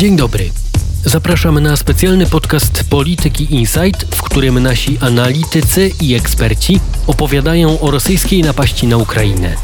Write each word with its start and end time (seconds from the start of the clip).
Dzień 0.00 0.16
dobry. 0.16 0.50
Zapraszamy 1.04 1.60
na 1.60 1.76
specjalny 1.76 2.26
podcast 2.26 2.84
Polityki 2.90 3.54
Insight, 3.54 4.14
w 4.14 4.22
którym 4.22 4.62
nasi 4.62 4.98
analitycy 5.00 5.90
i 6.00 6.14
eksperci 6.14 6.80
opowiadają 7.06 7.80
o 7.80 7.90
rosyjskiej 7.90 8.42
napaści 8.42 8.86
na 8.86 8.96
Ukrainę. 8.96 9.56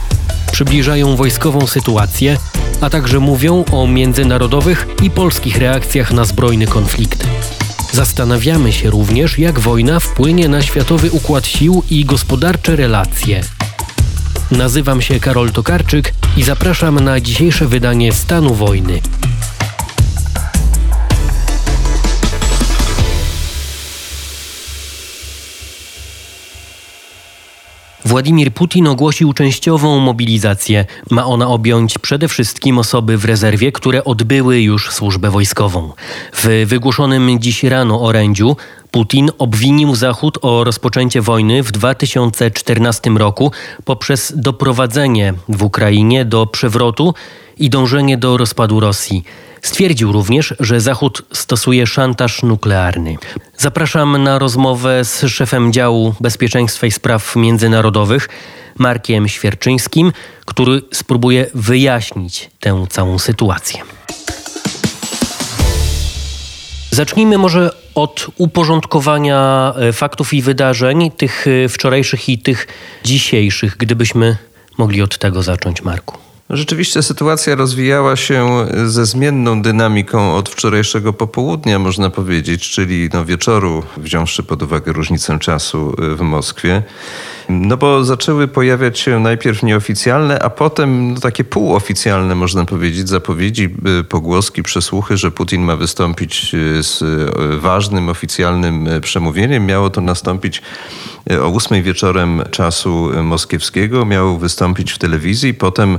Przybliżają 0.53 1.17
wojskową 1.17 1.67
sytuację, 1.67 2.37
a 2.81 2.91
także 2.91 3.21
mówią 3.21 3.65
o 3.73 3.87
międzynarodowych 3.87 4.87
i 5.03 5.11
polskich 5.11 5.59
reakcjach 5.59 6.13
na 6.13 6.25
zbrojny 6.25 6.67
konflikt. 6.67 7.27
Zastanawiamy 7.93 8.73
się 8.73 8.91
również, 8.91 9.39
jak 9.39 9.61
wojna 9.61 10.01
wpłynie 10.01 10.49
na 10.49 10.63
światowy 10.63 11.11
układ 11.11 11.47
sił 11.47 11.83
i 11.91 12.05
gospodarcze 12.05 12.77
relacje. 12.77 13.41
Nazywam 14.51 15.03
się 15.03 15.21
Karol 15.21 15.53
Tokarczyk 15.53 16.15
i 16.37 16.43
zapraszam 16.43 17.01
na 17.01 17.21
dzisiejsze 17.21 17.67
wydanie 17.67 18.13
Stanu 18.13 18.55
Wojny. 18.55 19.01
Władimir 28.07 28.53
Putin 28.53 28.87
ogłosił 28.87 29.33
częściową 29.33 29.99
mobilizację. 29.99 30.85
Ma 31.11 31.25
ona 31.25 31.49
objąć 31.49 31.99
przede 31.99 32.29
wszystkim 32.29 32.79
osoby 32.79 33.19
w 33.19 33.25
rezerwie, 33.25 33.73
które 33.73 34.05
odbyły 34.05 34.61
już 34.61 34.93
służbę 34.93 35.31
wojskową. 35.31 35.93
W 36.33 36.65
wygłoszonym 36.67 37.41
dziś 37.41 37.63
rano 37.63 38.03
orędziu 38.03 38.57
Putin 38.91 39.31
obwinił 39.39 39.95
Zachód 39.95 40.39
o 40.43 40.65
rozpoczęcie 40.65 41.23
wojny 41.23 41.63
w 41.63 41.73
2014 41.73 43.11
roku 43.11 43.53
poprzez 43.85 44.33
doprowadzenie 44.37 45.35
w 45.49 45.63
Ukrainie 45.63 46.25
do 46.25 46.47
przewrotu 46.47 47.15
i 47.59 47.71
dążenie 47.71 48.19
do 48.19 48.37
rozpadu 48.37 48.81
Rosji. 48.81 49.25
Stwierdził 49.67 50.13
również, 50.13 50.55
że 50.61 50.81
Zachód 50.81 51.23
stosuje 51.33 51.87
szantaż 51.87 52.43
nuklearny. 52.43 53.17
Zapraszam 53.57 54.23
na 54.23 54.39
rozmowę 54.39 55.05
z 55.05 55.25
szefem 55.29 55.73
działu 55.73 56.15
bezpieczeństwa 56.21 56.87
i 56.87 56.91
spraw 56.91 57.37
międzynarodowych, 57.37 58.29
Markiem 58.79 59.29
Świerczyńskim, 59.29 60.13
który 60.45 60.83
spróbuje 60.93 61.47
wyjaśnić 61.55 62.51
tę 62.61 62.87
całą 62.89 63.19
sytuację. 63.19 63.83
Zacznijmy 66.91 67.39
może 67.39 67.71
od 67.95 68.27
uporządkowania 68.37 69.73
e, 69.77 69.93
faktów 69.93 70.35
i 70.35 70.43
wydarzeń, 70.43 71.11
tych 71.11 71.47
e, 71.47 71.69
wczorajszych 71.69 72.29
i 72.29 72.39
tych 72.39 72.67
dzisiejszych, 73.05 73.77
gdybyśmy 73.77 74.37
mogli 74.79 75.03
od 75.03 75.19
tego 75.19 75.43
zacząć, 75.43 75.83
Marku. 75.83 76.26
Rzeczywiście 76.51 77.03
sytuacja 77.03 77.55
rozwijała 77.55 78.17
się 78.17 78.67
ze 78.85 79.07
zmienną 79.07 79.63
dynamiką 79.63 80.35
od 80.35 80.49
wczorajszego 80.49 81.13
popołudnia, 81.13 81.79
można 81.79 82.11
powiedzieć, 82.11 82.71
czyli 82.71 83.09
no 83.13 83.25
wieczoru, 83.25 83.83
wziąwszy 83.97 84.43
pod 84.43 84.63
uwagę 84.63 84.93
różnicę 84.93 85.39
czasu 85.39 85.95
w 85.99 86.21
Moskwie. 86.21 86.83
No 87.49 87.77
bo 87.77 88.05
zaczęły 88.05 88.49
pojawiać 88.49 88.99
się 88.99 89.21
najpierw 89.21 89.63
nieoficjalne, 89.63 90.39
a 90.39 90.51
potem 90.51 91.15
no, 91.15 91.21
takie 91.21 91.45
półoficjalne, 91.45 92.35
można 92.35 92.65
powiedzieć, 92.65 93.09
zapowiedzi, 93.09 93.75
y, 94.01 94.05
pogłoski, 94.05 94.63
przesłuchy, 94.63 95.17
że 95.17 95.31
Putin 95.31 95.63
ma 95.63 95.77
wystąpić 95.77 96.55
y, 96.55 96.83
z 96.83 97.03
y, 97.03 97.61
ważnym, 97.61 98.09
oficjalnym 98.09 98.89
przemówieniem. 99.01 99.67
Miało 99.67 99.91
to 99.91 100.01
nastąpić 100.01 100.63
o 101.43 101.49
ósmej 101.49 101.83
wieczorem 101.83 102.43
czasu 102.51 103.11
moskiewskiego. 103.23 104.05
Miał 104.05 104.39
wystąpić 104.39 104.93
w 104.93 104.99
telewizji, 104.99 105.55
potem 105.55 105.99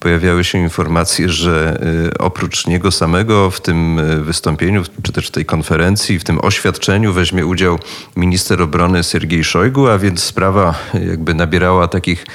pojawiały 0.00 0.44
się 0.44 0.58
informacje, 0.58 1.28
że 1.28 1.80
y, 2.06 2.18
oprócz 2.18 2.66
niego 2.66 2.90
samego 2.90 3.50
w 3.50 3.60
tym 3.60 3.98
y, 3.98 4.22
wystąpieniu, 4.22 4.82
czy 5.02 5.12
też 5.12 5.26
w 5.26 5.30
tej 5.30 5.44
konferencji, 5.44 6.18
w 6.18 6.24
tym 6.24 6.38
oświadczeniu 6.42 7.12
weźmie 7.12 7.46
udział 7.46 7.78
minister 8.16 8.62
obrony 8.62 9.02
Sergiej 9.02 9.44
Szojgu, 9.44 9.88
a 9.88 9.98
więc 9.98 10.22
sprawa 10.22 10.74
jakby 11.10 11.34
nabierała 11.34 11.88
takich 11.88 12.26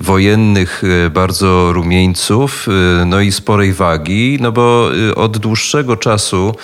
wojennych 0.00 0.84
y, 0.84 1.10
bardzo 1.10 1.72
rumieńców, 1.72 2.66
no 3.06 3.20
i 3.20 3.32
sporej 3.32 3.72
wagi, 3.72 4.38
no 4.40 4.52
bo 4.52 4.90
od 5.16 5.38
dłuższego 5.38 5.96
czasu 5.96 6.54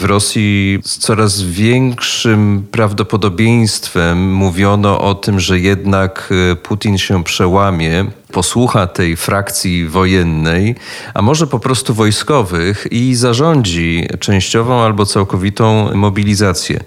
w 0.00 0.04
Rosji 0.04 0.78
z 0.84 0.98
coraz 0.98 1.42
większym 1.42 2.66
prawdopodobieństwem 2.70 4.34
mówiono 4.34 5.00
o 5.00 5.14
tym, 5.14 5.40
że 5.40 5.58
jednak 5.58 6.30
Putin 6.62 6.98
się 6.98 7.24
przełamie 7.24 8.06
posłucha 8.32 8.86
tej 8.86 9.16
frakcji 9.16 9.88
wojennej, 9.88 10.74
a 11.14 11.22
może 11.22 11.46
po 11.46 11.58
prostu 11.58 11.94
wojskowych 11.94 12.86
i 12.90 13.14
zarządzi 13.14 14.08
częściową 14.20 14.80
albo 14.80 15.06
całkowitą 15.06 15.94
mobilizację. 15.94 16.80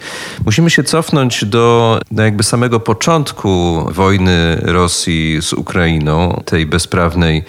Musimy 0.45 0.69
się 0.69 0.83
cofnąć 0.83 1.45
do 1.45 1.99
no 2.11 2.23
jakby 2.23 2.43
samego 2.43 2.79
początku 2.79 3.85
wojny 3.91 4.61
Rosji 4.61 5.41
z 5.41 5.53
Ukrainą, 5.53 6.41
tej 6.45 6.65
bezprawnej 6.65 7.43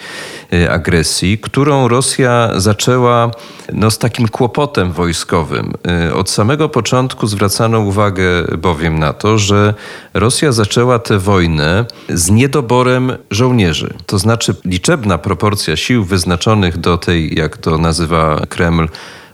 e, 0.53 0.71
agresji, 0.71 1.37
którą 1.37 1.87
Rosja 1.87 2.51
zaczęła 2.55 3.31
no, 3.73 3.91
z 3.91 3.97
takim 3.97 4.27
kłopotem 4.27 4.91
wojskowym. 4.91 5.73
E, 5.87 6.13
od 6.13 6.29
samego 6.29 6.69
początku 6.69 7.27
zwracano 7.27 7.79
uwagę 7.79 8.23
bowiem 8.57 8.99
na 8.99 9.13
to, 9.13 9.37
że 9.37 9.73
Rosja 10.15 10.51
zaczęła 10.51 10.99
tę 10.99 11.19
wojnę 11.19 11.85
z 12.09 12.29
niedoborem 12.29 13.17
żołnierzy. 13.31 13.93
To 14.05 14.19
znaczy 14.19 14.55
liczebna 14.65 15.17
proporcja 15.17 15.75
sił 15.75 16.05
wyznaczonych 16.05 16.77
do 16.77 16.97
tej, 16.97 17.35
jak 17.37 17.57
to 17.57 17.77
nazywa 17.77 18.41
Kreml, 18.49 18.87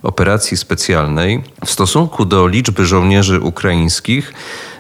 operacji 0.03 0.57
specjalnej 0.57 1.43
w 1.65 1.71
stosunku 1.71 2.25
do 2.25 2.47
liczby 2.47 2.85
żołnierzy 2.85 3.39
ukraińskich 3.39 4.33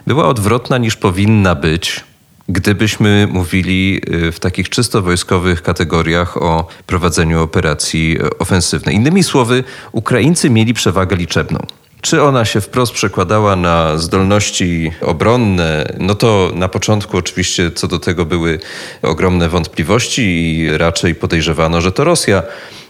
była 0.07 0.27
odwrotna 0.27 0.77
niż 0.77 0.95
powinna 0.95 1.55
być, 1.55 2.03
gdybyśmy 2.49 3.27
mówili 3.31 4.01
y, 4.27 4.31
w 4.31 4.39
takich 4.39 4.69
czysto 4.69 5.01
wojskowych 5.01 5.61
kategoriach 5.61 6.37
o 6.37 6.67
prowadzeniu 6.85 7.43
operacji 7.43 8.17
ofensywnej. 8.39 8.95
Innymi 8.95 9.23
słowy, 9.23 9.63
Ukraińcy 9.91 10.49
mieli 10.49 10.73
przewagę 10.73 11.15
liczebną. 11.15 11.59
Czy 12.01 12.23
ona 12.23 12.45
się 12.45 12.61
wprost 12.61 12.93
przekładała 12.93 13.55
na 13.55 13.97
zdolności 13.97 14.91
obronne? 15.01 15.85
No 15.99 16.15
to 16.15 16.51
na 16.55 16.67
początku 16.67 17.17
oczywiście 17.17 17.71
co 17.71 17.87
do 17.87 17.99
tego 17.99 18.25
były 18.25 18.59
ogromne 19.01 19.49
wątpliwości 19.49 20.21
i 20.21 20.77
raczej 20.77 21.15
podejrzewano, 21.15 21.81
że 21.81 21.91
to 21.91 22.03
Rosja 22.03 22.43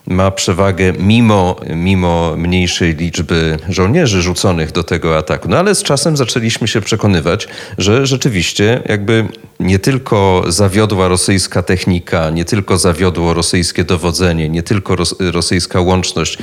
ma 0.07 0.31
przewagę 0.31 0.94
mimo, 0.99 1.55
mimo 1.75 2.33
mniejszej 2.38 2.95
liczby 2.95 3.57
żołnierzy 3.69 4.22
rzuconych 4.22 4.72
do 4.72 4.83
tego 4.83 5.17
ataku. 5.17 5.49
No 5.49 5.57
ale 5.57 5.75
z 5.75 5.83
czasem 5.83 6.17
zaczęliśmy 6.17 6.67
się 6.67 6.81
przekonywać, 6.81 7.47
że 7.78 8.05
rzeczywiście 8.05 8.81
jakby 8.85 9.28
nie 9.61 9.79
tylko 9.79 10.44
zawiodła 10.47 11.07
rosyjska 11.07 11.63
technika, 11.63 12.29
nie 12.29 12.45
tylko 12.45 12.77
zawiodło 12.77 13.33
rosyjskie 13.33 13.83
dowodzenie, 13.83 14.49
nie 14.49 14.63
tylko 14.63 14.95
ros 14.95 15.16
rosyjska 15.19 15.81
łączność 15.81 16.38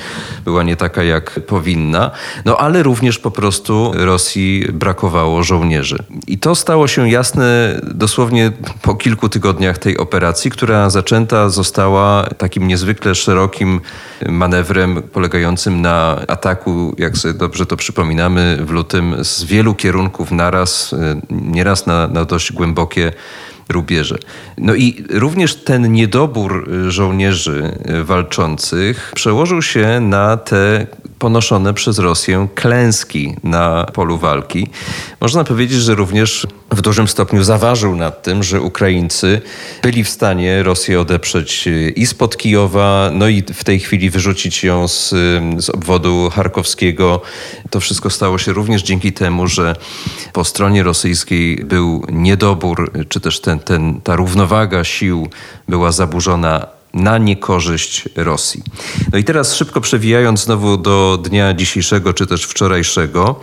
była 0.44 0.62
nie 0.62 0.76
taka 0.76 1.02
jak 1.02 1.40
powinna, 1.46 2.10
no 2.44 2.56
ale 2.56 2.82
również 2.82 3.18
po 3.18 3.30
prostu 3.30 3.92
Rosji 3.94 4.66
brakowało 4.72 5.42
żołnierzy. 5.42 5.98
I 6.26 6.38
to 6.38 6.54
stało 6.54 6.88
się 6.88 7.10
jasne 7.10 7.80
dosłownie 7.94 8.52
po 8.82 8.94
kilku 8.94 9.28
tygodniach 9.28 9.78
tej 9.78 9.98
operacji, 9.98 10.50
która 10.50 10.90
zaczęta 10.90 11.48
została 11.48 12.28
takim 12.38 12.68
niezwykle 12.68 13.14
szerokim 13.14 13.80
manewrem 14.28 15.02
polegającym 15.02 15.80
na 15.80 16.20
ataku, 16.28 16.94
jak 16.98 17.16
sobie 17.16 17.34
dobrze 17.34 17.66
to 17.66 17.76
przypominamy, 17.76 18.58
w 18.60 18.70
lutym 18.70 19.24
z 19.24 19.44
wielu 19.44 19.74
kierunków 19.74 20.30
naraz, 20.30 20.92
y, 20.92 20.96
nieraz 21.30 21.86
na, 21.86 22.08
na 22.08 22.24
dość 22.24 22.52
głębokie 22.52 23.07
rubieże. 23.68 24.18
No 24.58 24.74
i 24.74 25.04
również 25.10 25.56
ten 25.56 25.92
niedobór 25.92 26.70
żołnierzy 26.88 27.78
walczących 28.04 29.12
przełożył 29.14 29.62
się 29.62 30.00
na 30.00 30.36
te 30.36 30.86
ponoszone 31.18 31.74
przez 31.74 31.98
Rosję 31.98 32.48
klęski 32.54 33.36
na 33.44 33.86
polu 33.92 34.18
walki. 34.18 34.66
Można 35.20 35.44
powiedzieć, 35.44 35.78
że 35.78 35.94
również 35.94 36.46
w 36.70 36.80
dużym 36.80 37.08
stopniu 37.08 37.42
zaważył 37.44 37.96
nad 37.96 38.22
tym, 38.22 38.42
że 38.42 38.60
Ukraińcy 38.60 39.40
byli 39.82 40.04
w 40.04 40.08
stanie 40.08 40.62
Rosję 40.62 41.00
odeprzeć 41.00 41.68
i 41.96 42.06
spod 42.06 42.36
Kijowa, 42.36 43.10
no 43.14 43.28
i 43.28 43.42
w 43.42 43.64
tej 43.64 43.80
chwili 43.80 44.10
wyrzucić 44.10 44.64
ją 44.64 44.88
z, 44.88 45.08
z 45.58 45.70
obwodu 45.70 46.30
charkowskiego. 46.30 47.20
To 47.70 47.80
wszystko 47.80 48.10
stało 48.10 48.38
się 48.38 48.52
również 48.52 48.82
dzięki 48.82 49.12
temu, 49.12 49.46
że 49.46 49.76
po 50.32 50.44
stronie 50.44 50.82
rosyjskiej 50.82 51.56
był 51.56 52.06
niedobór, 52.12 52.92
czy 53.08 53.20
też 53.20 53.40
ten, 53.40 53.58
ten, 53.58 54.00
ta 54.00 54.16
równowaga 54.16 54.84
sił 54.84 55.28
była 55.68 55.92
zaburzona 55.92 56.66
na 56.94 57.18
niekorzyść 57.18 58.08
Rosji. 58.16 58.62
No 59.12 59.18
i 59.18 59.24
teraz 59.24 59.54
szybko 59.54 59.80
przewijając 59.80 60.44
znowu 60.44 60.76
do 60.76 61.18
dnia 61.22 61.54
dzisiejszego 61.54 62.12
czy 62.14 62.26
też 62.26 62.44
wczorajszego, 62.44 63.40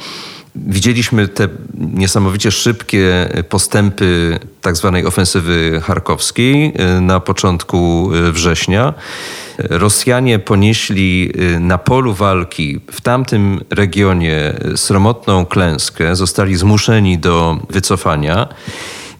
Widzieliśmy 0.56 1.28
te 1.28 1.48
niesamowicie 1.78 2.52
szybkie 2.52 3.30
postępy 3.50 4.40
tak 4.62 4.75
zwanej 4.75 5.06
ofensywy 5.06 5.81
charkowskiej 5.84 6.74
y, 6.98 7.02
na 7.02 7.19
początku 7.19 8.10
y, 8.13 8.31
września. 8.31 8.94
Rosjanie 9.57 10.40
ponieśli 10.40 11.31
y, 11.56 11.60
na 11.60 11.78
polu 11.78 12.13
walki 12.13 12.80
w 12.92 13.02
tamtym 13.02 13.62
regionie 13.69 14.54
sromotną 14.75 15.46
klęskę, 15.46 16.16
zostali 16.16 16.56
zmuszeni 16.56 17.18
do 17.18 17.60
wycofania. 17.69 18.48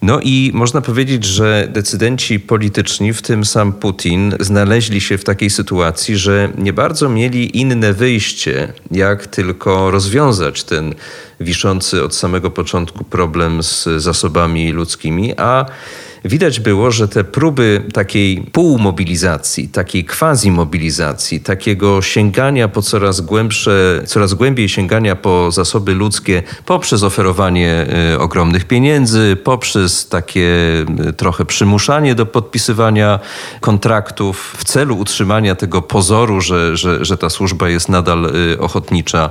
No 0.06 0.20
i 0.24 0.52
można 0.54 0.82
powiedzieć, 0.82 1.24
że 1.26 1.68
decydenci 1.72 2.40
polityczni, 2.40 3.14
w 3.14 3.22
tym 3.22 3.46
sam 3.46 3.74
Putin, 3.74 4.34
znaleźli 4.40 5.02
się 5.02 5.18
w 5.18 5.24
takiej 5.24 5.50
sytuacji, 5.50 6.18
że 6.18 6.50
nie 6.58 6.74
bardzo 6.74 7.10
mieli 7.10 7.58
inne 7.58 7.94
wyjście, 7.94 8.74
jak 8.92 9.28
tylko 9.28 9.92
rozwiązać 9.92 10.64
ten 10.64 10.94
wiszący 11.40 12.04
od 12.04 12.16
samego 12.16 12.52
początku 12.52 13.04
problem 13.04 13.64
z 13.64 13.88
zasobami 13.98 14.72
ludzkimi, 14.72 15.34
a 15.38 15.66
widać 16.26 16.60
było, 16.60 16.92
że 16.92 17.08
te 17.08 17.24
próby 17.24 17.84
takiej 17.94 18.42
półmobilizacji, 18.52 19.68
takiej 19.68 20.06
quasi-mobilizacji, 20.06 21.40
takiego 21.40 22.02
sięgania 22.02 22.68
po 22.68 22.82
coraz 22.82 23.22
głębsze, 23.22 24.02
coraz 24.06 24.34
głębiej 24.34 24.70
sięgania 24.70 25.16
po 25.16 25.52
zasoby 25.52 25.94
ludzkie 25.94 26.44
poprzez 26.66 27.04
oferowanie 27.04 27.88
y, 28.14 28.20
ogromnych 28.20 28.66
pieniędzy, 28.66 29.38
poprzez 29.44 30.08
takie 30.08 30.50
y, 31.10 31.14
trochę 31.14 31.46
przymuszanie 31.46 32.16
do 32.16 32.26
podpisywania 32.26 33.20
kontraktów 33.62 34.56
w 34.58 34.64
celu 34.64 34.98
utrzymania 34.98 35.56
tego 35.56 35.82
pozoru, 35.82 36.42
że, 36.42 36.78
że, 36.78 37.06
że 37.06 37.18
ta 37.18 37.30
służba 37.30 37.70
jest 37.70 37.90
nadal 37.90 38.26
y, 38.54 38.60
ochotnicza. 38.60 39.30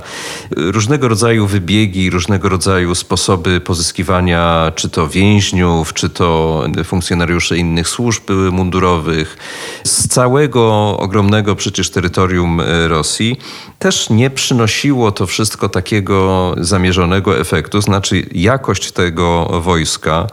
Różnego 0.57 1.07
rodzaju 1.07 1.47
wybiegi, 1.47 2.09
różnego 2.09 2.49
rodzaju 2.49 2.95
sposoby 2.95 3.61
pozyskiwania 3.61 4.71
czy 4.75 4.89
to 4.89 5.07
więźniów, 5.07 5.93
czy 5.93 6.09
to 6.09 6.63
funkcjonariusze 6.85 7.57
innych 7.57 7.87
służb 7.87 8.23
mundurowych. 8.51 9.37
Z 9.83 10.07
całego 10.07 10.97
ogromnego 10.97 11.55
przecież 11.55 11.89
terytorium 11.89 12.61
e, 12.61 12.87
Rosji, 12.87 13.39
też 13.79 14.09
nie 14.09 14.29
przynosiło 14.29 15.11
to 15.11 15.27
wszystko 15.27 15.69
takiego 15.69 16.53
zamierzonego 16.57 17.39
efektu, 17.39 17.81
znaczy 17.81 18.25
jakość 18.31 18.91
tego 18.91 19.45
wojska 19.61 20.27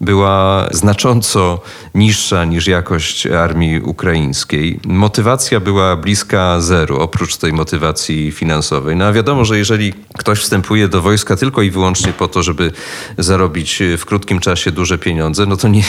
była 0.00 0.68
znacząco 0.70 1.60
niższa 1.94 2.44
niż 2.44 2.66
jakość 2.66 3.26
armii 3.26 3.80
ukraińskiej. 3.80 4.80
Motywacja 4.86 5.60
była 5.60 5.96
bliska 5.96 6.60
zeru, 6.60 7.00
oprócz 7.00 7.36
tej 7.36 7.52
motywacji 7.52 8.32
finansowej. 8.32 8.96
No 8.96 9.04
a 9.04 9.12
wiadomo, 9.12 9.44
że 9.44 9.58
jeżeli 9.58 9.92
ktoś 10.18 10.40
wstępuje 10.40 10.88
do 10.88 11.02
wojska 11.02 11.36
tylko 11.36 11.62
i 11.62 11.70
wyłącznie 11.70 12.12
po 12.12 12.28
to, 12.28 12.42
żeby 12.42 12.72
zarobić 13.18 13.82
w 13.98 14.04
krótkim 14.04 14.40
czasie 14.40 14.72
duże 14.72 14.98
pieniądze, 14.98 15.46
no 15.46 15.56
to 15.56 15.68
nie, 15.68 15.82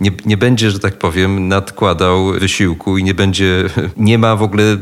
nie, 0.00 0.10
nie 0.26 0.36
będzie, 0.36 0.70
że 0.70 0.78
tak 0.78 0.98
powiem, 0.98 1.48
nadkładał 1.48 2.26
wysiłku 2.26 2.98
i 2.98 3.04
nie 3.04 3.14
będzie, 3.14 3.64
nie 3.96 4.18
ma 4.18 4.36
w 4.36 4.42
ogóle 4.42 4.76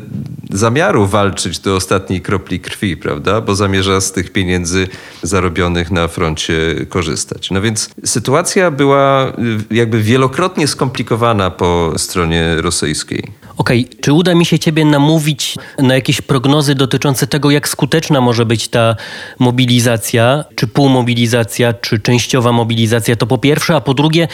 zamiaru 0.51 1.07
walczyć 1.07 1.59
do 1.59 1.77
ostatniej 1.77 2.21
kropli 2.21 2.61
krwi, 2.61 2.97
prawda? 2.97 3.41
Bo 3.41 3.55
zamierza 3.55 4.01
z 4.01 4.13
tych 4.13 4.33
pieniędzy 4.33 4.89
zarobionych 5.23 5.91
na 5.91 6.09
froncie 6.09 6.87
korzystać. 6.89 7.51
No 7.51 7.61
więc 7.61 7.91
sytuacja 8.05 8.71
była 8.71 9.29
y, 9.71 9.75
jakby 9.75 10.03
wielokrotnie 10.03 10.67
skomplikowana 10.67 11.51
po 11.51 11.93
stronie 11.97 12.57
rosyjskiej. 12.57 13.23
Okej, 13.57 13.85
okay. 13.85 14.01
czy 14.01 14.13
uda 14.13 14.35
mi 14.35 14.47
się 14.47 14.59
ciebie 14.59 14.85
namówić 14.85 15.55
na 15.79 15.95
jakieś 15.95 16.21
prognozy 16.21 16.75
dotyczące 16.75 17.27
tego, 17.27 17.51
jak 17.51 17.69
skuteczna 17.69 18.21
może 18.21 18.47
być 18.47 18.69
ta 18.69 18.97
mobilizacja, 19.39 20.45
czy 20.55 20.67
półmobilizacja, 20.67 21.73
czy 21.73 22.01
częściowa 22.01 22.53
mobilizacja? 22.53 23.17
To 23.17 23.27
po 23.27 23.39
pierwsze, 23.39 23.77
a 23.77 23.81
po 23.81 23.95
drugie, 23.95 24.29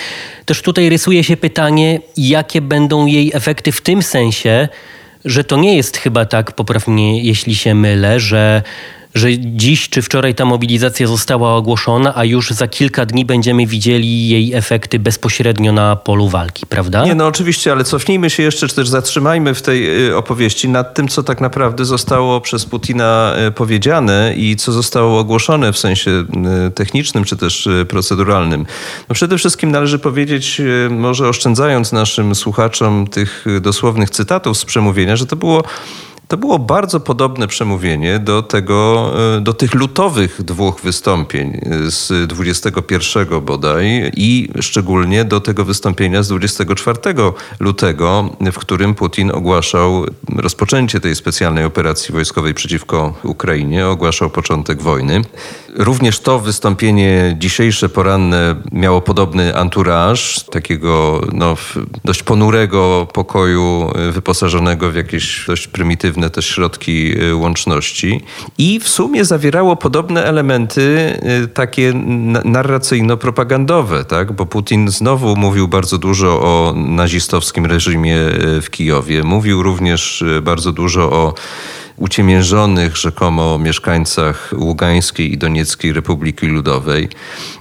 też 0.44 0.62
tutaj 0.62 0.88
rysuje 0.88 1.24
się 1.24 1.36
pytanie, 1.36 2.00
jakie 2.16 2.60
będą 2.60 3.06
jej 3.06 3.30
efekty 3.34 3.72
w 3.72 3.80
tym 3.80 4.02
sensie, 4.02 4.68
że 5.24 5.44
to 5.44 5.56
nie 5.56 5.76
jest 5.76 5.96
chyba 5.96 6.24
tak, 6.24 6.52
popraw 6.52 6.88
mnie 6.88 7.22
jeśli 7.22 7.54
się 7.54 7.74
mylę, 7.74 8.20
że 8.20 8.62
że 9.14 9.38
dziś 9.38 9.88
czy 9.88 10.02
wczoraj 10.02 10.34
ta 10.34 10.44
mobilizacja 10.44 11.06
została 11.06 11.54
ogłoszona, 11.54 12.12
a 12.16 12.24
już 12.24 12.50
za 12.50 12.68
kilka 12.68 13.06
dni 13.06 13.24
będziemy 13.24 13.66
widzieli 13.66 14.28
jej 14.28 14.54
efekty 14.54 14.98
bezpośrednio 14.98 15.72
na 15.72 15.96
polu 15.96 16.28
walki, 16.28 16.66
prawda? 16.66 17.04
Nie, 17.04 17.14
no 17.14 17.26
oczywiście, 17.26 17.72
ale 17.72 17.84
cofnijmy 17.84 18.30
się 18.30 18.42
jeszcze, 18.42 18.68
czy 18.68 18.74
też 18.74 18.88
zatrzymajmy 18.88 19.54
w 19.54 19.62
tej 19.62 20.08
y, 20.08 20.16
opowieści 20.16 20.68
nad 20.68 20.94
tym, 20.94 21.08
co 21.08 21.22
tak 21.22 21.40
naprawdę 21.40 21.84
zostało 21.84 22.40
przez 22.40 22.66
Putina 22.66 23.34
y, 23.48 23.52
powiedziane 23.52 24.34
i 24.36 24.56
co 24.56 24.72
zostało 24.72 25.18
ogłoszone 25.18 25.72
w 25.72 25.78
sensie 25.78 26.10
y, 26.66 26.70
technicznym, 26.70 27.24
czy 27.24 27.36
też 27.36 27.68
proceduralnym. 27.88 28.66
No 29.08 29.14
przede 29.14 29.38
wszystkim 29.38 29.70
należy 29.70 29.98
powiedzieć, 29.98 30.60
może 30.90 31.28
oszczędzając 31.28 31.92
naszym 31.92 32.34
słuchaczom 32.34 33.06
tych 33.06 33.44
dosłownych 33.60 34.10
cytatów 34.10 34.58
z 34.58 34.64
przemówienia, 34.64 35.16
że 35.16 35.26
to 35.26 35.36
było 35.36 35.62
to 36.28 36.36
było 36.36 36.58
bardzo 36.58 37.00
podobne 37.00 37.48
przemówienie 37.48 38.18
do, 38.18 38.42
tego, 38.42 39.12
e, 39.36 39.40
do 39.40 39.52
tych 39.52 39.74
lutowych 39.74 40.42
dwóch 40.42 40.80
wystąpień 40.80 41.60
z 41.88 42.28
21 42.28 43.40
bodaj 43.40 44.12
i 44.16 44.48
szczególnie 44.60 45.24
do 45.24 45.40
tego 45.40 45.64
wystąpienia 45.64 46.22
z 46.22 46.28
24 46.28 46.98
lutego, 47.60 48.30
w 48.52 48.58
którym 48.58 48.94
Putin 48.94 49.30
ogłaszał 49.30 50.06
rozpoczęcie 50.36 51.00
tej 51.00 51.16
specjalnej 51.16 51.64
operacji 51.64 52.12
wojskowej 52.12 52.54
przeciwko 52.54 53.14
Ukrainie, 53.22 53.86
ogłaszał 53.86 54.30
początek 54.30 54.82
wojny. 54.82 55.22
Również 55.76 56.20
to 56.20 56.38
wystąpienie 56.38 57.36
dzisiejsze, 57.38 57.88
poranne 57.88 58.56
miało 58.72 59.00
podobny 59.00 59.56
anturaż, 59.56 60.44
takiego 60.50 61.20
no, 61.32 61.56
dość 62.04 62.22
ponurego 62.22 63.06
pokoju 63.12 63.92
wyposażonego 64.12 64.90
w 64.90 64.94
jakieś 64.94 65.46
dość 65.46 65.68
prymitywne 65.68 66.13
też 66.30 66.46
środki 66.46 67.22
y, 67.22 67.34
łączności 67.34 68.20
i 68.58 68.80
w 68.80 68.88
sumie 68.88 69.24
zawierało 69.24 69.76
podobne 69.76 70.24
elementy 70.24 71.18
y, 71.44 71.48
takie 71.48 71.92
narracyjno-propagandowe, 72.44 74.04
tak? 74.04 74.32
bo 74.32 74.46
Putin 74.46 74.88
znowu 74.88 75.36
mówił 75.36 75.68
bardzo 75.68 75.98
dużo 75.98 76.40
o 76.40 76.74
nazistowskim 76.76 77.66
reżimie 77.66 78.16
y, 78.16 78.60
w 78.60 78.70
Kijowie, 78.70 79.22
mówił 79.22 79.62
również 79.62 80.24
bardzo 80.42 80.72
dużo 80.72 81.12
o 81.12 81.34
uciemiężonych 81.96 82.96
rzekomo 82.96 83.58
mieszkańcach 83.58 84.50
Ługańskiej 84.58 85.32
i 85.32 85.38
Donieckiej 85.38 85.92
Republiki 85.92 86.46
Ludowej. 86.46 87.08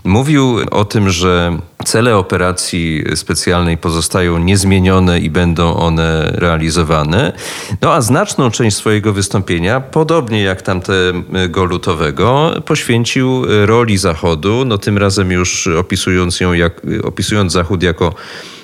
Mówił 0.03 0.59
o 0.71 0.85
tym, 0.85 1.09
że 1.09 1.57
cele 1.85 2.17
operacji 2.17 3.03
specjalnej 3.15 3.77
pozostają 3.77 4.37
niezmienione 4.37 5.19
i 5.19 5.29
będą 5.29 5.75
one 5.75 6.31
realizowane. 6.33 7.33
No 7.81 7.93
a 7.93 8.01
znaczną 8.01 8.51
część 8.51 8.77
swojego 8.77 9.13
wystąpienia, 9.13 9.79
podobnie 9.79 10.43
jak 10.43 10.61
tamtego 10.61 11.65
lutowego, 11.65 12.51
poświęcił 12.65 13.45
roli 13.65 13.97
Zachodu, 13.97 14.65
no 14.65 14.77
tym 14.77 14.97
razem 14.97 15.31
już 15.31 15.67
opisując 15.67 16.39
ją 16.39 16.53
jak, 16.53 16.81
opisując 17.03 17.53
Zachód 17.53 17.83
jako 17.83 18.13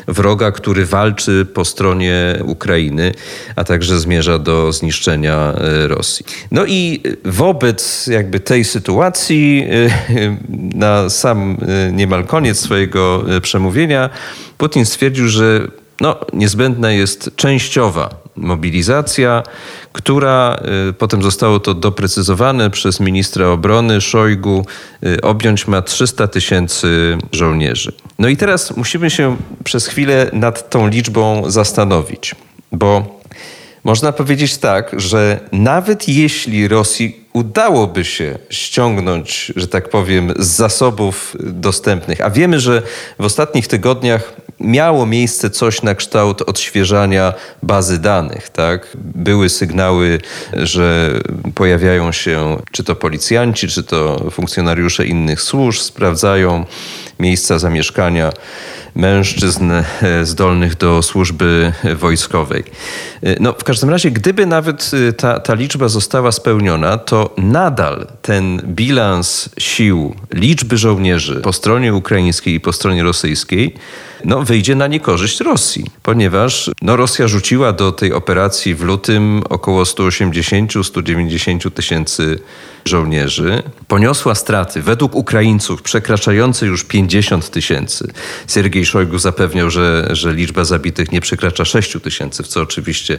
wroga, 0.10 0.52
który 0.52 0.86
walczy 0.86 1.46
po 1.54 1.66
stronie 1.66 2.40
Ukrainy, 2.46 3.12
a 3.56 3.64
także 3.64 4.00
zmierza 4.00 4.40
do 4.40 4.74
zniszczenia 4.74 5.54
e, 5.54 5.88
Rosji. 5.88 6.26
No 6.52 6.66
i 6.66 7.04
wobec 7.26 8.08
jakby 8.08 8.40
tej 8.40 8.66
sytuacji 8.66 9.68
e, 9.70 10.38
na 10.86 11.10
sam 11.10 11.58
e, 11.62 11.92
niemal 11.92 12.24
koniec 12.24 12.60
swojego 12.60 13.24
przemówienia 13.42 14.10
Putin 14.58 14.86
stwierdził, 14.86 15.28
że 15.28 15.68
no, 16.02 16.20
niezbędna 16.34 16.92
jest 16.92 17.32
częściowa 17.36 18.10
mobilizacja, 18.40 19.44
która 19.94 20.60
y, 20.90 20.94
potem 20.94 21.22
zostało 21.22 21.60
to 21.60 21.74
doprecyzowane 21.74 22.70
przez 22.70 23.00
ministra 23.00 23.48
obrony 23.48 24.02
Szojgu, 24.02 24.66
y, 25.04 25.22
objąć 25.22 25.68
ma 25.68 25.82
300 25.82 26.28
tysięcy 26.28 27.18
żołnierzy. 27.32 27.92
No 28.20 28.28
i 28.28 28.38
teraz 28.38 28.78
musimy 28.78 29.10
się 29.10 29.38
przez 29.64 29.88
chwilę 29.88 30.30
nad 30.34 30.70
tą 30.70 30.88
liczbą 30.88 31.52
zastanowić, 31.52 32.36
bo 32.72 33.20
można 33.84 34.12
powiedzieć 34.12 34.58
tak, 34.58 34.96
że 34.98 35.40
nawet 35.52 36.08
jeśli 36.08 36.68
Rosji 36.68 37.26
udałoby 37.34 38.06
się 38.06 38.38
ściągnąć, 38.50 39.54
że 39.56 39.68
tak 39.68 39.90
powiem, 39.90 40.34
z 40.40 40.48
zasobów 40.48 41.36
dostępnych, 41.40 42.22
a 42.22 42.30
wiemy, 42.30 42.60
że 42.60 42.82
w 43.20 43.26
ostatnich 43.26 43.68
tygodniach 43.68 44.34
miało 44.60 45.06
miejsce 45.06 45.50
coś 45.50 45.82
na 45.82 45.96
kształt 45.96 46.42
odświeżania 46.42 47.34
bazy 47.64 47.98
danych. 47.98 48.50
Tak? 48.50 48.88
Były 48.96 49.50
sygnały, 49.50 50.20
że 50.54 51.20
pojawiają 51.56 52.12
się 52.12 52.58
czy 52.72 52.84
to 52.84 52.96
policjanci, 52.96 53.68
czy 53.68 53.84
to 53.84 54.30
funkcjonariusze 54.32 55.06
innych 55.06 55.42
służb, 55.42 55.82
sprawdzają 55.82 56.66
miejsca 57.20 57.60
zamieszkania 57.60 58.32
mężczyzn 58.96 59.72
e, 59.72 59.86
zdolnych 60.26 60.76
do 60.76 61.02
służby 61.02 61.74
wojskowej. 61.96 62.64
E, 63.24 63.36
no, 63.40 63.54
w 63.54 63.64
każdym 63.64 63.90
razie, 63.90 64.12
gdyby 64.12 64.46
nawet 64.46 64.92
e, 65.10 65.14
ta, 65.14 65.40
ta 65.40 65.54
liczba 65.54 65.88
została 65.88 66.32
spełniona, 66.32 66.98
to 66.98 67.34
nadal 67.38 68.08
ten 68.22 68.62
bilans 68.66 69.50
sił, 69.58 70.16
liczby 70.34 70.78
żołnierzy 70.78 71.36
po 71.36 71.54
stronie 71.54 71.94
ukraińskiej 71.94 72.54
i 72.54 72.60
po 72.60 72.74
stronie 72.74 73.04
rosyjskiej 73.04 73.76
no, 74.26 74.44
wyjdzie 74.44 74.76
na 74.76 74.88
niekorzyść 74.88 75.40
Rosji, 75.40 75.86
ponieważ 76.04 76.72
no, 76.82 76.96
Rosja 76.96 77.28
rzuciła 77.28 77.74
do 77.74 77.92
tej 77.92 78.14
operacji 78.14 78.76
w 78.76 78.82
lutym 78.82 79.42
około 79.50 79.84
180-190 79.84 81.72
tysięcy 81.72 82.40
żołnierzy. 82.86 83.64
Poniosła 83.88 84.36
straty 84.36 84.82
według 84.82 85.16
Ukraińców 85.16 85.82
przekraczające 85.82 86.66
już 86.66 86.84
50 86.84 87.50
tysięcy. 87.50 88.12
Siergiej 88.48 88.86
Szojgu 88.86 89.20
zapewniał, 89.20 89.70
że, 89.70 90.08
że 90.12 90.34
liczba 90.34 90.64
zabitych 90.64 91.12
nie 91.12 91.22
przekracza 91.22 91.66
6 91.66 91.98
tysięcy, 92.04 92.44
w 92.44 92.48
co 92.48 92.62
oczywiście 92.62 93.18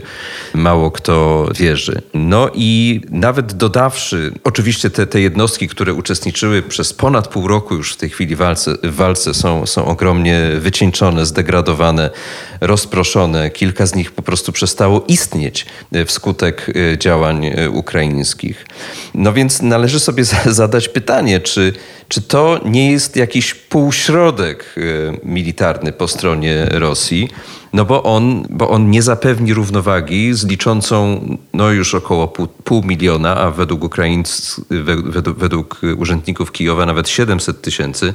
mało 0.55 0.91
kto 0.91 1.49
wierzy. 1.55 2.03
No 2.15 2.51
i 2.55 3.01
nawet 3.11 3.53
dodawszy, 3.53 4.33
oczywiście 4.45 4.91
te, 4.91 5.07
te 5.07 5.21
jednostki, 5.21 5.69
które 5.69 5.95
uczestniczyły 5.95 6.63
przez 6.63 6.93
ponad 6.93 7.29
pół 7.29 7.49
roku 7.49 7.75
już 7.75 7.93
w 7.93 7.97
tej 7.97 8.11
chwili 8.11 8.37
w 8.37 8.39
walce, 8.39 8.77
w 8.83 8.95
walce 8.95 9.35
są, 9.35 9.67
są 9.67 9.85
ogromnie 9.85 10.51
wycieńczone, 10.61 10.90
zdegradowane, 11.27 12.11
rozproszone. 12.61 13.51
Kilka 13.51 13.87
z 13.87 13.95
nich 13.95 14.13
po 14.13 14.23
prostu 14.23 14.53
przestało 14.53 15.05
istnieć 15.09 15.67
wskutek 16.07 16.67
e, 16.93 16.99
działań 16.99 17.47
e, 17.47 17.71
ukraińskich. 17.71 18.67
No 19.15 19.33
więc 19.33 19.63
należy 19.63 20.01
sobie 20.01 20.25
zadać 20.61 20.89
pytanie, 20.89 21.41
czy, 21.41 21.73
czy 22.09 22.23
to 22.23 22.61
nie 22.65 22.93
jest 22.93 23.17
jakiś 23.17 23.55
półśrodek 23.55 24.65
e, 24.77 24.81
militarny 25.23 25.93
po 25.93 26.09
stronie 26.09 26.67
Rosji, 26.71 27.29
no 27.73 27.85
bo 27.85 28.03
on, 28.03 28.47
bo 28.51 28.71
on 28.71 28.91
nie 28.91 29.03
zapewni 29.03 29.55
równowagi 29.55 30.35
z 30.35 30.47
liczącą 30.47 31.27
no 31.53 31.71
już 31.71 31.95
około 31.95 32.29
pół, 32.29 32.47
pół 32.47 32.83
miliona, 32.83 33.37
a 33.37 33.51
według 33.51 33.85
Ukraińców, 33.85 34.65
według, 35.05 35.39
według 35.39 35.81
urzędników 35.97 36.53
Kijowa 36.53 36.87
nawet 36.87 37.09
700 37.09 37.63
tysięcy 37.63 38.15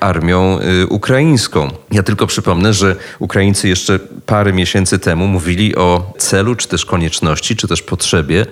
armią 0.00 0.58
y, 0.82 0.86
ukraińską. 0.86 1.70
Ja 1.90 2.02
tylko 2.02 2.26
przypomnę, 2.26 2.72
że 2.72 2.96
Ukraińcy 3.18 3.68
jeszcze 3.68 3.98
parę 4.26 4.52
miesięcy 4.52 4.98
temu 4.98 5.26
mówili 5.26 5.76
o 5.76 6.12
celu, 6.18 6.54
czy 6.54 6.68
też 6.68 6.84
konieczności, 6.84 7.56
czy 7.56 7.68
też 7.68 7.82
potrzebie 7.82 8.46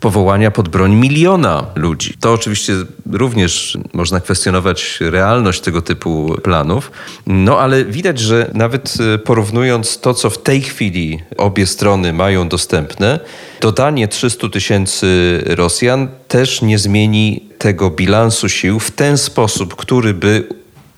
powołania 0.00 0.50
pod 0.50 0.68
broń 0.68 0.94
miliona 0.94 1.66
ludzi. 1.74 2.14
To 2.20 2.32
oczywiście 2.32 2.74
również 3.12 3.78
można 3.92 4.20
kwestionować 4.20 4.98
realność 5.00 5.60
tego 5.60 5.82
typu 5.82 6.36
planów, 6.42 6.90
no 7.26 7.58
ale 7.58 7.84
widać, 7.84 8.18
że 8.18 8.50
nawet 8.54 8.94
e, 9.14 9.18
porównując 9.18 10.00
to, 10.00 10.14
co 10.14 10.30
w 10.30 10.42
tej 10.42 10.62
chwili 10.62 11.18
obie 11.36 11.66
strony 11.66 12.12
mają 12.12 12.48
dostępne, 12.48 13.20
dodanie 13.60 14.08
300 14.08 14.48
tysięcy 14.48 15.40
Rosjan 15.46 16.08
też 16.28 16.62
nie 16.62 16.78
zmieni 16.78 17.44
tego 17.58 17.90
bilansu 17.90 18.48
sił 18.48 18.80
w 18.80 18.90
ten 18.90 19.18
sposób, 19.18 19.76
który 19.76 20.14
by 20.14 20.44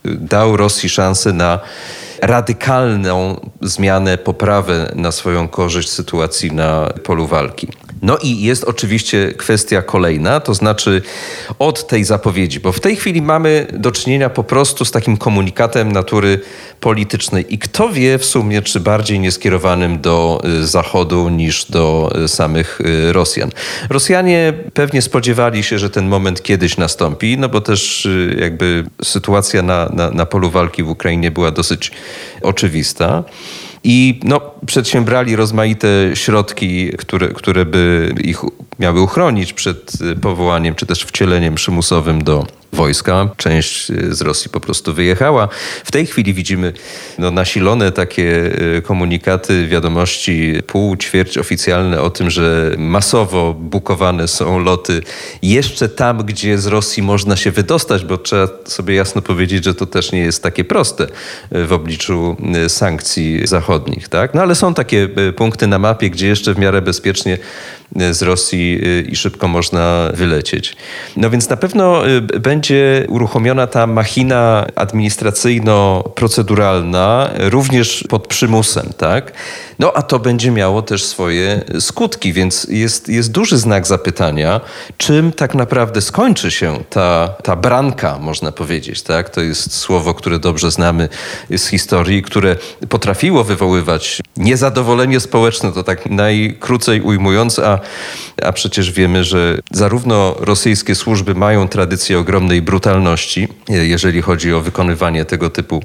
dał 0.05 0.57
Rosji 0.57 0.89
szansę 0.89 1.33
na 1.33 1.59
radykalną 2.23 3.41
zmianę, 3.61 4.19
poprawę 4.19 4.93
na 4.95 5.13
swoją 5.13 5.49
korzyść 5.49 5.91
sytuacji 5.91 6.53
na 6.53 6.93
polu 7.05 7.27
walki. 7.27 7.69
No 8.03 8.19
i 8.23 8.43
jest 8.43 8.65
oczywiście 8.65 9.35
kwestia 9.37 9.83
kolejna, 9.83 10.41
to 10.41 10.55
znaczy 10.55 11.03
od 11.59 11.87
tej 11.87 12.05
zapowiedzi, 12.05 12.61
bo 12.61 12.73
w 12.73 12.81
tej 12.81 12.97
chwili 12.97 13.23
mamy 13.23 13.67
do 13.73 13.93
czynienia 13.93 14.31
po 14.31 14.45
prostu 14.45 14.85
z 14.85 14.91
takim 14.91 15.17
komunikatem 15.17 15.93
natury 15.93 16.41
politycznej 16.81 17.55
i 17.55 17.59
kto 17.59 17.89
wie 17.89 18.19
w 18.19 18.25
sumie, 18.25 18.63
czy 18.63 18.81
bardziej 18.81 19.21
nieskierowanym 19.21 20.01
do 20.01 20.43
y, 20.45 20.67
Zachodu 20.67 21.29
niż 21.29 21.65
do 21.65 22.13
y, 22.25 22.29
samych 22.29 22.81
y, 22.81 23.13
Rosjan. 23.13 23.51
Rosjanie 23.91 24.53
pewnie 24.75 25.03
spodziewali 25.03 25.63
się, 25.63 25.79
że 25.79 25.91
ten 25.91 26.09
moment 26.09 26.43
kiedyś 26.43 26.77
nastąpi, 26.77 27.39
no 27.39 27.49
bo 27.49 27.61
też 27.61 28.09
jakby 28.39 28.85
sytuacja 29.05 29.63
na, 29.63 29.89
na, 29.93 30.11
na 30.11 30.27
polu 30.27 30.51
walki 30.51 30.83
w 30.83 30.89
Ukrainie 30.89 31.31
była 31.31 31.51
dosyć 31.51 31.93
oczywista. 32.43 33.25
I 33.85 34.21
no, 34.25 34.41
przedsiębrali 34.67 35.37
rozmaite 35.37 35.89
środki, 36.15 36.91
które, 36.99 37.29
które 37.29 37.67
by 37.67 38.15
ich 38.25 38.41
miały 38.79 39.03
uchronić 39.03 39.53
przed 39.53 39.93
powołaniem 40.23 40.75
czy 40.75 40.87
też 40.87 41.03
wcieleniem 41.03 41.55
przymusowym 41.55 42.25
do 42.25 42.47
wojska. 42.73 43.29
Część 43.37 43.91
e, 43.91 44.15
z 44.15 44.21
Rosji 44.21 44.51
po 44.51 44.61
prostu 44.61 44.95
wyjechała. 44.95 45.49
W 45.85 45.91
tej 45.91 46.07
chwili 46.07 46.35
widzimy 46.35 46.73
no, 47.19 47.31
nasilone 47.31 47.93
takie 47.93 48.53
e, 48.77 48.83
komunikaty, 48.83 49.67
wiadomości 49.69 50.55
pół, 50.67 50.97
ćwierć 50.97 51.39
oficjalne 51.39 52.01
o 52.01 52.11
tym, 52.11 52.31
że 52.31 52.75
masowo 52.79 53.55
bukowane 53.55 54.29
są 54.29 54.59
loty 54.59 55.01
jeszcze 55.43 55.89
tam, 55.89 56.19
gdzie 56.19 56.59
z 56.59 56.67
Rosji 56.67 57.03
można 57.03 57.37
się 57.37 57.51
wydostać, 57.51 58.05
bo 58.05 58.19
trzeba 58.19 58.49
sobie 58.65 58.95
jasno 58.95 59.23
powiedzieć, 59.23 59.65
że 59.65 59.75
to 59.75 59.87
też 59.87 60.13
nie 60.13 60.21
jest 60.21 60.43
takie 60.43 60.65
proste 60.65 61.07
e, 61.51 61.65
w 61.65 61.73
obliczu 61.73 62.37
sankcji 62.69 63.47
zachodnich. 63.47 64.09
Tak? 64.09 64.35
No 64.35 64.43
ale 64.43 64.55
są 64.55 64.75
takie 64.75 65.09
punkty 65.37 65.67
na 65.67 65.79
mapie, 65.79 66.11
gdzie 66.11 66.27
jeszcze 66.29 66.55
w 66.55 66.59
miarę 66.59 66.83
bezpiecznie 66.83 67.39
z 68.11 68.23
Rosji 68.23 68.81
i 69.13 69.17
szybko 69.17 69.49
można 69.49 70.11
wylecieć. 70.15 70.77
No 71.17 71.31
więc 71.31 71.49
na 71.49 71.57
pewno 71.57 72.03
będzie 72.41 72.63
będzie 72.63 73.05
uruchomiona 73.09 73.67
ta 73.67 73.87
machina 73.87 74.67
administracyjno-proceduralna 74.75 77.29
również 77.39 78.05
pod 78.09 78.27
przymusem, 78.27 78.91
tak? 78.97 79.33
No 79.83 79.93
a 79.95 80.03
to 80.03 80.19
będzie 80.19 80.51
miało 80.51 80.83
też 80.83 81.05
swoje 81.05 81.65
skutki, 81.81 82.33
więc 82.33 82.65
jest, 82.65 83.09
jest 83.09 83.31
duży 83.31 83.59
znak 83.59 83.87
zapytania, 83.87 84.61
czym 84.97 85.33
tak 85.33 85.55
naprawdę 85.55 86.01
skończy 86.01 86.51
się 86.51 86.85
ta, 86.91 87.29
ta 87.43 87.57
branka, 87.57 88.19
można 88.19 88.53
powiedzieć, 88.53 89.03
tak? 89.03 89.31
To 89.31 89.41
jest 89.41 89.75
słowo, 89.75 90.15
które 90.15 90.39
dobrze 90.39 90.71
znamy 90.71 91.09
z 91.51 91.67
historii, 91.67 92.23
które 92.23 92.57
potrafiło 92.89 93.45
wywoływać 93.45 94.21
niezadowolenie 94.37 95.21
społeczne, 95.21 95.73
to 95.73 95.83
tak 95.83 96.11
najkrócej 96.11 97.01
ujmując, 97.01 97.59
a, 97.59 97.81
a 98.43 98.53
przecież 98.53 98.93
wiemy, 98.93 99.25
że 99.25 99.59
zarówno 99.71 100.35
rosyjskie 100.39 100.95
służby 100.95 101.35
mają 101.35 101.69
tradycję 101.69 102.19
ogromnej 102.19 102.63
brutalności, 102.63 103.49
jeżeli 103.69 104.23
chodzi 104.23 104.55
o 104.55 104.61
wykonywanie 104.61 105.25
tego 105.25 105.51
typu 105.51 105.83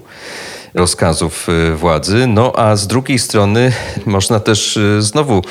rozkazów 0.73 1.49
y, 1.49 1.75
władzy. 1.75 2.27
No 2.27 2.53
a 2.55 2.75
z 2.75 2.87
drugiej 2.87 3.19
strony 3.19 3.71
można 4.05 4.39
też 4.39 4.77
y, 4.77 5.01
znowu 5.01 5.41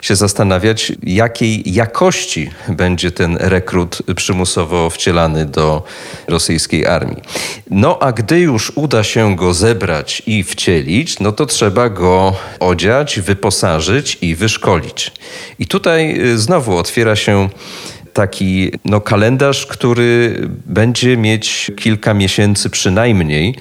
się 0.00 0.16
zastanawiać, 0.16 0.92
jakiej 1.02 1.74
jakości 1.74 2.50
będzie 2.68 3.10
ten 3.10 3.36
rekrut 3.40 4.02
przymusowo 4.16 4.90
wcielany 4.90 5.46
do 5.46 5.82
rosyjskiej 6.28 6.86
armii. 6.86 7.22
No 7.70 7.98
a 8.02 8.12
gdy 8.12 8.40
już 8.40 8.72
uda 8.74 9.04
się 9.04 9.36
go 9.36 9.54
zebrać 9.54 10.22
i 10.26 10.44
wcielić, 10.44 11.20
no 11.20 11.32
to 11.32 11.46
trzeba 11.46 11.88
go 11.88 12.36
odziać, 12.60 13.20
wyposażyć 13.20 14.18
i 14.20 14.34
wyszkolić. 14.34 15.12
I 15.58 15.66
tutaj 15.66 16.20
y, 16.20 16.38
znowu 16.38 16.76
otwiera 16.76 17.16
się 17.16 17.48
taki 18.14 18.72
no, 18.84 19.00
kalendarz, 19.00 19.66
który 19.66 20.40
będzie 20.66 21.16
mieć 21.16 21.70
kilka 21.76 22.14
miesięcy 22.14 22.70
przynajmniej, 22.70 23.54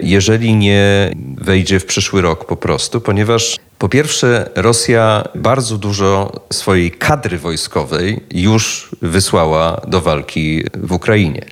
jeżeli 0.00 0.54
nie 0.54 1.10
wejdzie 1.36 1.80
w 1.80 1.86
przyszły 1.86 2.22
rok 2.22 2.46
po 2.46 2.56
prostu, 2.56 3.00
ponieważ 3.00 3.56
po 3.78 3.88
pierwsze, 3.88 4.50
Rosja 4.54 5.24
bardzo 5.34 5.78
dużo 5.78 6.32
swojej 6.52 6.90
kadry 6.90 7.38
wojskowej 7.38 8.20
już 8.30 8.88
wysłała 9.02 9.80
do 9.88 10.00
walki 10.00 10.64
w 10.74 10.92
Ukrainie. 10.92 11.42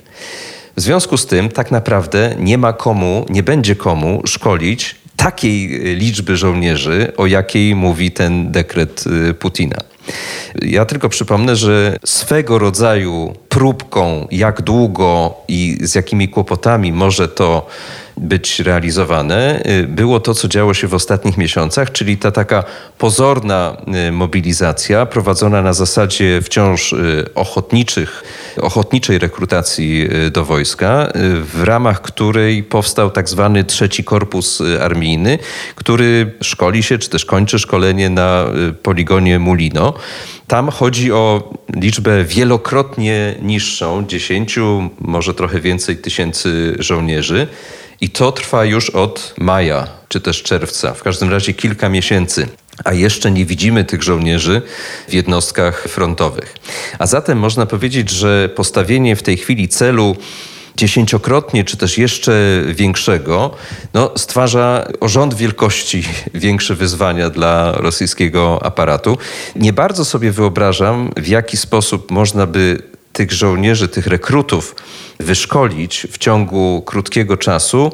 W 0.77 0.81
związku 0.81 1.17
z 1.17 1.25
tym, 1.25 1.49
tak 1.49 1.71
naprawdę 1.71 2.35
nie 2.39 2.57
ma 2.57 2.73
komu, 2.73 3.25
nie 3.29 3.43
będzie 3.43 3.75
komu 3.75 4.21
szkolić 4.25 4.95
takiej 5.15 5.67
liczby 5.95 6.37
żołnierzy, 6.37 7.13
o 7.17 7.25
jakiej 7.27 7.75
mówi 7.75 8.11
ten 8.11 8.51
dekret 8.51 9.03
y, 9.29 9.33
Putina. 9.33 9.77
Ja 10.61 10.85
tylko 10.85 11.09
przypomnę, 11.09 11.55
że 11.55 11.97
swego 12.05 12.59
rodzaju 12.59 13.33
próbką, 13.49 14.27
jak 14.31 14.61
długo 14.61 15.33
i 15.47 15.77
z 15.81 15.95
jakimi 15.95 16.29
kłopotami 16.29 16.91
może 16.91 17.27
to 17.27 17.67
być 18.21 18.59
realizowane, 18.59 19.63
y, 19.65 19.87
było 19.87 20.19
to, 20.19 20.33
co 20.33 20.47
działo 20.47 20.73
się 20.73 20.87
w 20.87 20.93
ostatnich 20.93 21.37
miesiącach, 21.37 21.91
czyli 21.91 22.17
ta 22.17 22.31
taka 22.31 22.63
pozorna 22.97 23.77
y, 24.07 24.11
mobilizacja 24.11 25.05
prowadzona 25.05 25.61
na 25.61 25.73
zasadzie 25.73 26.41
wciąż 26.41 26.93
y, 26.93 27.25
ochotniczych, 27.35 28.23
ochotniczej 28.61 29.19
rekrutacji 29.19 30.09
do 30.31 30.45
wojska, 30.45 31.11
w 31.53 31.63
ramach 31.63 32.01
której 32.01 32.63
powstał 32.63 33.11
tak 33.11 33.29
zwany 33.29 33.63
trzeci 33.63 34.03
korpus 34.03 34.61
armijny, 34.81 35.39
który 35.75 36.33
szkoli 36.41 36.83
się, 36.83 36.97
czy 36.97 37.09
też 37.09 37.25
kończy 37.25 37.59
szkolenie 37.59 38.09
na 38.09 38.45
poligonie 38.83 39.39
Mulino. 39.39 39.93
Tam 40.47 40.69
chodzi 40.69 41.11
o 41.11 41.53
liczbę 41.75 42.23
wielokrotnie 42.23 43.35
niższą, 43.41 44.05
10, 44.07 44.59
może 44.99 45.33
trochę 45.33 45.59
więcej 45.59 45.97
tysięcy 45.97 46.75
żołnierzy 46.79 47.47
I 48.01 48.09
to 48.09 48.31
trwa 48.31 48.65
już 48.65 48.89
od 48.89 49.33
maja 49.37 49.87
czy 50.07 50.21
też 50.21 50.43
czerwca, 50.43 50.93
w 50.93 51.03
każdym 51.03 51.31
razie 51.31 51.53
kilka 51.53 51.89
miesięcy 51.89 52.47
a 52.85 52.93
jeszcze 52.93 53.31
nie 53.31 53.45
widzimy 53.45 53.83
tych 53.83 54.03
żołnierzy 54.03 54.61
w 55.09 55.13
jednostkach 55.13 55.83
frontowych. 55.83 56.55
A 56.99 57.07
zatem 57.07 57.39
można 57.39 57.65
powiedzieć, 57.65 58.09
że 58.09 58.49
postawienie 58.55 59.15
w 59.15 59.23
tej 59.23 59.37
chwili 59.37 59.67
celu 59.69 60.15
dziesięciokrotnie, 60.77 61.63
czy 61.63 61.77
też 61.77 61.97
jeszcze 61.97 62.63
większego, 62.67 63.51
no, 63.93 64.11
stwarza 64.15 64.87
o 64.99 65.07
rząd 65.07 65.33
wielkości 65.33 66.03
większe 66.33 66.75
wyzwania 66.75 67.29
dla 67.29 67.71
rosyjskiego 67.71 68.59
aparatu. 68.63 69.17
Nie 69.55 69.73
bardzo 69.73 70.05
sobie 70.05 70.31
wyobrażam, 70.31 71.11
w 71.17 71.27
jaki 71.27 71.57
sposób 71.57 72.11
można 72.11 72.47
by 72.47 72.90
tych 73.13 73.31
żołnierzy, 73.31 73.87
tych 73.87 74.07
rekrutów 74.07 74.75
wyszkolić 75.19 76.07
w 76.11 76.17
ciągu 76.17 76.83
krótkiego 76.85 77.37
czasu 77.37 77.91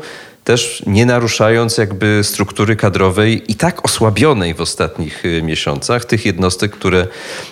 też 0.48 0.84
nie 0.86 1.06
naruszając 1.06 1.78
jakby 1.78 2.20
struktury 2.24 2.76
kadrowej 2.76 3.52
i 3.52 3.56
tak 3.56 3.86
osłabionej 3.86 4.54
w 4.54 4.62
ostatnich 4.62 5.26
y, 5.26 5.42
miesiącach 5.44 6.06
tych 6.06 6.26
jednostek, 6.26 6.72
które 6.72 7.08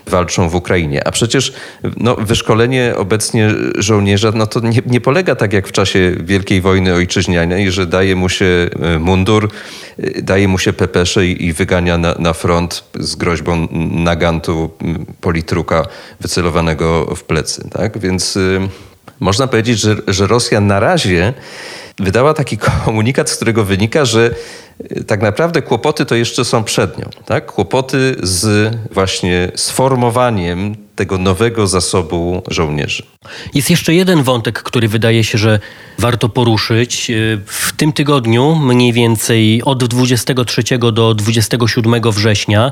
walczą 0.08 0.50
w 0.50 0.56
Ukrainie. 0.56 1.08
A 1.08 1.12
przecież 1.12 1.54
no, 1.98 2.16
wyszkolenie 2.16 2.94
obecnie 2.98 3.50
żołnierza 3.78 4.32
no, 4.36 4.48
to 4.48 4.60
nie, 4.60 4.82
nie 4.86 5.02
polega 5.02 5.36
tak 5.36 5.54
jak 5.54 5.68
w 5.68 5.72
czasie 5.72 6.16
Wielkiej 6.20 6.62
Wojny 6.62 6.94
Ojczyźnianej, 6.94 7.72
że 7.72 7.86
daje 7.86 8.16
mu 8.16 8.30
się 8.30 8.46
y, 8.46 9.00
mundur, 9.00 9.50
y, 10.00 10.22
daje 10.22 10.48
mu 10.48 10.58
się 10.58 10.74
pepesze 10.74 11.28
i, 11.28 11.54
wygania 11.54 11.98
na, 11.98 12.16
na 12.20 12.34
front 12.34 12.84
z 13.00 13.16
groźbą 13.16 13.68
nagantu 13.92 14.70
politruka 15.22 15.88
wycelowanego 16.22 17.16
w 17.16 17.24
plecy. 17.24 17.70
Tak? 17.72 18.00
Więc 18.00 18.38
można 19.20 19.48
powiedzieć, 19.48 19.80
że, 19.80 19.96
że 20.08 20.28
Rosja 20.28 20.62
na 20.62 20.80
razie 20.80 21.34
wydała 22.00 22.34
taki 22.34 22.58
komunikat, 22.86 23.30
z 23.30 23.36
którego 23.36 23.64
wynika, 23.64 24.06
że 24.06 24.36
e, 24.90 25.04
tak 25.04 25.22
naprawdę 25.22 25.62
kłopoty 25.62 26.06
to 26.06 26.16
jeszcze 26.16 26.46
są 26.46 26.64
przed 26.64 26.98
nią. 26.98 27.10
Tak? 27.26 27.46
Kłopoty 27.46 28.16
z 28.24 28.76
właśnie 28.92 29.52
sformowaniem 29.56 30.76
tego 30.96 31.18
nowego 31.18 31.68
zasobu 31.68 32.42
żołnierzy. 32.48 33.04
Jest 33.54 33.70
jeszcze 33.70 33.94
jeden 33.94 34.24
wątek, 34.24 34.64
który 34.64 34.88
wydaje 34.88 35.24
się, 35.24 35.38
że 35.38 35.60
warto 36.00 36.30
poruszyć. 36.30 37.10
E, 37.10 37.14
w 37.46 37.74
tym 37.78 37.94
tygodniu, 37.94 38.56
mniej 38.56 38.94
więcej 38.94 39.64
od 39.64 39.84
23 39.84 40.64
do 40.78 41.14
27 41.14 42.02
września, 42.12 42.72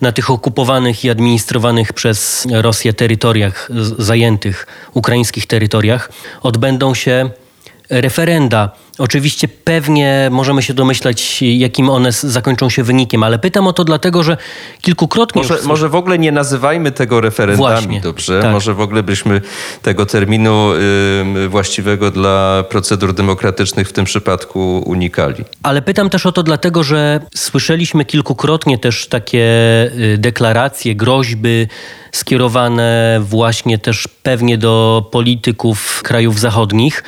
na 0.00 0.12
tych 0.12 0.30
okupowanych 0.30 1.04
i 1.04 1.10
administrowanych 1.10 1.92
przez 1.92 2.46
Rosję 2.50 2.92
terytoriach, 2.92 3.68
zajętych 3.98 4.66
ukraińskich 4.94 5.46
terytoriach, 5.46 6.12
odbędą 6.42 6.94
się 6.94 7.30
referenda. 7.90 8.70
Oczywiście 8.98 9.48
pewnie 9.48 10.28
możemy 10.30 10.62
się 10.62 10.74
domyślać, 10.74 11.42
jakim 11.42 11.90
one 11.90 12.12
zakończą 12.12 12.70
się 12.70 12.82
wynikiem, 12.82 13.22
ale 13.22 13.38
pytam 13.38 13.66
o 13.66 13.72
to 13.72 13.84
dlatego, 13.84 14.22
że 14.22 14.36
kilkukrotnie... 14.80 15.42
Może, 15.42 15.54
już... 15.54 15.64
może 15.64 15.88
w 15.88 15.94
ogóle 15.94 16.18
nie 16.18 16.32
nazywajmy 16.32 16.92
tego 16.92 17.20
referendami, 17.20 17.74
Właśnie, 17.74 18.00
dobrze? 18.00 18.42
Tak. 18.42 18.52
Może 18.52 18.74
w 18.74 18.80
ogóle 18.80 19.02
byśmy 19.02 19.40
tego 19.82 20.06
terminu 20.06 20.70
właściwego 21.48 22.10
dla 22.10 22.64
procedur 22.68 23.14
demokratycznych 23.14 23.88
w 23.88 23.92
tym 23.92 24.04
przypadku 24.04 24.82
unikali. 24.86 25.44
Ale 25.62 25.82
pytam 25.82 26.10
też 26.10 26.26
o 26.26 26.32
to 26.32 26.42
dlatego, 26.42 26.82
że 26.82 27.20
słyszeliśmy 27.34 28.04
kilkukrotnie 28.04 28.78
też 28.78 29.06
takie 29.06 29.46
y, 30.14 30.18
deklaracje, 30.18 30.94
groźby 30.94 31.68
skierowane 32.12 33.20
właśnie 33.22 33.78
też 33.78 34.08
pewnie 34.22 34.58
do 34.58 35.04
polityków 35.12 36.02
krajów 36.02 36.40
zachodnich, 36.40 37.02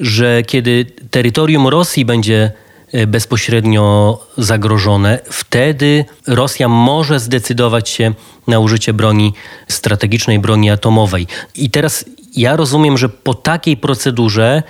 że 0.00 0.42
kiedy 0.42 0.86
terytorium 1.10 1.68
Rosji 1.68 2.04
będzie 2.04 2.52
e, 2.92 3.06
bezpośrednio 3.06 4.18
zagrożone, 4.38 5.18
wtedy 5.30 6.04
Rosja 6.26 6.68
może 6.68 7.20
zdecydować 7.20 7.88
się 7.88 8.14
na 8.46 8.58
użycie 8.58 8.92
broni 8.92 9.32
strategicznej, 9.68 10.38
broni 10.38 10.70
atomowej. 10.70 11.26
I 11.54 11.70
teraz 11.70 12.04
ja 12.36 12.56
rozumiem, 12.56 12.98
że 12.98 13.08
po 13.08 13.34
takiej 13.34 13.76
procedurze 13.76 14.62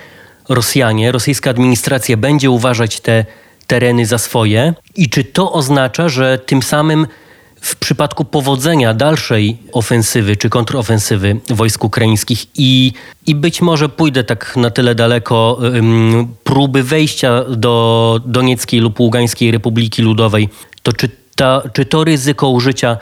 Rosjanie, 0.49 1.11
rosyjska 1.11 1.49
administracja 1.49 2.17
będzie 2.17 2.49
uważać 2.49 2.99
te 2.99 3.25
tereny 3.67 4.05
za 4.05 4.17
swoje. 4.17 4.73
I 4.95 5.09
czy 5.09 5.23
to 5.23 5.51
oznacza, 5.51 6.09
że 6.09 6.39
tym 6.45 6.63
samym 6.63 7.07
w 7.65 7.75
przypadku 7.75 8.25
powodzenia 8.25 8.93
dalszej 8.93 9.57
ofensywy 9.71 10.37
czy 10.37 10.49
kontrofensywy 10.49 11.39
wojsk 11.49 11.83
ukraińskich 11.83 12.45
i, 12.55 12.93
i 13.27 13.35
być 13.35 13.61
może 13.61 13.89
pójdę 13.89 14.23
tak 14.23 14.57
na 14.57 14.69
tyle 14.69 14.95
daleko, 14.95 15.59
próby 16.43 16.83
wejścia 16.83 17.43
do 17.49 18.19
Donieckiej 18.25 18.79
lub 18.79 18.99
Ługańskiej 18.99 19.51
Republiki 19.51 20.01
Ludowej, 20.01 20.49
to 20.83 20.93
czy, 20.93 21.09
ta, 21.35 21.61
czy 21.73 21.85
to 21.85 22.03
ryzyko 22.03 22.49
użycia 22.49 22.97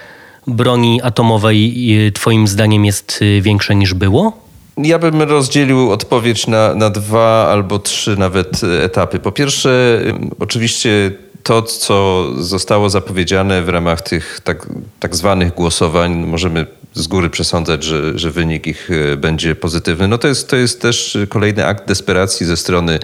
broni 0.47 1.01
atomowej 1.01 1.73
y, 2.07 2.11
Twoim 2.11 2.47
zdaniem 2.47 2.85
jest 2.85 3.19
y, 3.21 3.41
większe 3.41 3.75
niż 3.75 3.93
było? 3.93 4.43
Ja 4.77 4.99
bym 4.99 5.21
rozdzielił 5.21 5.91
odpowiedź 5.91 6.47
na, 6.47 6.75
na 6.75 6.89
dwa 6.89 7.47
albo 7.51 7.79
trzy 7.79 8.17
nawet 8.17 8.63
y, 8.63 8.81
etapy. 8.81 9.19
Po 9.19 9.31
pierwsze, 9.31 10.01
oczywiście 10.39 11.11
to, 11.43 11.61
co 11.61 12.25
zostało 12.37 12.89
zapowiedziane 12.89 13.61
w 13.61 13.69
ramach 13.69 14.01
tych 14.01 14.39
tak, 14.43 14.67
tak 14.99 15.15
zwanych 15.15 15.53
głosowań, 15.53 16.15
możemy 16.15 16.65
z 16.93 17.07
góry 17.07 17.29
przesądzać, 17.29 17.83
że, 17.83 18.19
że 18.19 18.31
wynik 18.31 18.67
ich 18.67 18.89
e, 18.91 19.17
będzie 19.17 19.55
pozytywny. 19.55 20.07
No 20.07 20.17
to 20.17 20.27
jest, 20.27 20.49
to 20.49 20.55
jest 20.55 20.81
też 20.81 21.17
kolejny 21.29 21.65
akt 21.65 21.87
desperacji 21.87 22.45
ze 22.45 22.57
strony 22.57 22.99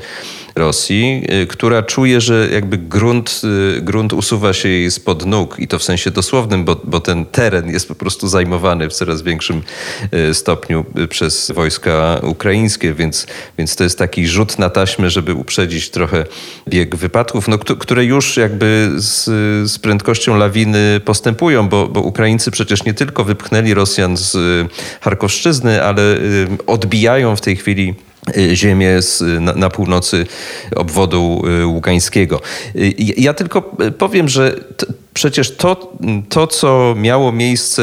Rosji, 0.55 1.23
y, 1.43 1.47
która 1.47 1.83
czuje, 1.83 2.21
że 2.21 2.47
jakby 2.51 2.77
grunt, 2.77 3.41
y, 3.77 3.81
grunt 3.81 4.13
usuwa 4.13 4.53
się 4.53 4.69
jej 4.69 4.91
spod 4.91 5.25
nóg 5.25 5.59
i 5.59 5.67
to 5.67 5.79
w 5.79 5.83
sensie 5.83 6.11
dosłownym, 6.11 6.65
bo, 6.65 6.81
bo 6.83 6.99
ten 6.99 7.25
teren 7.25 7.69
jest 7.69 7.87
po 7.87 7.95
prostu 7.95 8.27
zajmowany 8.27 8.89
w 8.89 8.93
coraz 8.93 9.21
większym 9.21 9.61
stopniu 10.33 10.85
przez 11.09 11.51
wojska 11.51 12.19
ukraińskie, 12.23 12.93
więc, 12.93 13.27
więc 13.57 13.75
to 13.75 13.83
jest 13.83 13.97
taki 13.97 14.27
rzut 14.27 14.59
na 14.59 14.69
taśmę, 14.69 15.09
żeby 15.09 15.33
uprzedzić 15.33 15.89
trochę 15.89 16.25
bieg 16.67 16.95
wypadków, 16.95 17.47
no, 17.47 17.57
które 17.57 18.05
już 18.05 18.37
jakby 18.37 18.91
z, 18.95 19.25
z 19.71 19.79
prędkością 19.79 20.37
lawiny 20.37 21.01
postępują, 21.05 21.69
bo, 21.69 21.87
bo 21.87 22.01
Ukraińcy 22.01 22.51
przecież 22.51 22.83
nie 22.83 22.93
tylko 22.93 23.23
wypchnęli 23.23 23.73
Rosjan 23.79 24.17
z 24.17 24.37
Charkowszczyzny, 25.01 25.83
ale 25.83 26.17
odbijają 26.67 27.35
w 27.35 27.41
tej 27.41 27.55
chwili 27.55 27.95
Y, 28.37 28.55
ziemię 28.55 29.01
z, 29.01 29.21
na, 29.41 29.53
na, 29.53 29.69
północy 29.69 30.25
obwodu 30.75 31.41
y, 31.61 31.65
ługańskiego. 31.65 32.41
Y, 32.75 32.93
ja 33.17 33.33
tylko 33.33 33.61
powiem, 33.97 34.29
że 34.29 34.55
przecież 35.13 35.55
to, 35.55 35.93
to, 36.29 36.47
co 36.47 36.95
miało 36.97 37.31
miejsce 37.31 37.81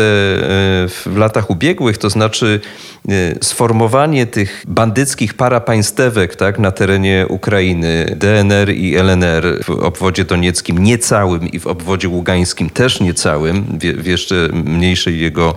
w 0.88 1.12
latach 1.16 1.50
ubiegłych, 1.50 1.98
to 1.98 2.10
znaczy 2.10 2.60
Y, 2.95 2.95
sformowanie 3.42 4.26
tych 4.26 4.64
bandyckich 4.68 5.34
parapaństewek 5.34 6.36
tak, 6.36 6.58
na 6.58 6.70
terenie 6.70 7.26
Ukrainy, 7.28 8.16
DNR 8.16 8.70
i 8.74 8.96
LNR 8.96 9.64
w 9.64 9.70
obwodzie 9.70 10.24
donieckim 10.24 10.78
niecałym 10.78 11.48
i 11.48 11.58
w 11.58 11.66
obwodzie 11.66 12.08
ługańskim 12.08 12.70
też 12.70 13.00
niecałym, 13.00 13.78
w, 13.98 14.06
jeszcze 14.06 14.48
mniejszej 14.52 15.20
jego, 15.20 15.56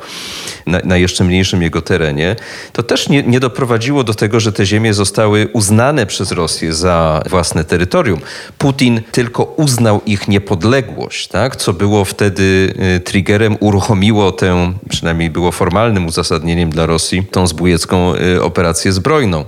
na, 0.65 0.79
na, 0.83 0.97
jeszcze 0.97 1.23
mniejszym 1.23 1.61
jego 1.61 1.81
terenie, 1.81 2.35
to 2.73 2.83
też 2.83 3.09
nie, 3.09 3.23
nie 3.23 3.39
doprowadziło 3.39 4.03
do 4.03 4.13
tego, 4.13 4.39
że 4.39 4.51
te 4.51 4.65
ziemie 4.65 4.93
zostały 4.93 5.47
uznane 5.53 6.05
przez 6.05 6.31
Rosję 6.31 6.73
za 6.73 7.23
własne 7.29 7.63
terytorium. 7.63 8.19
Putin 8.57 9.01
tylko 9.11 9.43
uznał 9.43 10.01
ich 10.05 10.27
niepodległość, 10.27 11.27
tak, 11.27 11.55
co 11.55 11.73
było 11.73 12.05
wtedy 12.05 12.73
y, 12.97 12.99
triggerem, 12.99 13.57
uruchomiło 13.59 14.31
tę, 14.31 14.73
przynajmniej 14.89 15.29
było 15.29 15.51
formalnym 15.51 16.05
uzasadnieniem 16.05 16.69
dla 16.69 16.85
Rosji, 16.85 17.23
tą 17.39 17.47
zbójecką 17.47 18.15
y, 18.15 18.43
operację 18.43 18.91
zbrojną. 18.91 19.45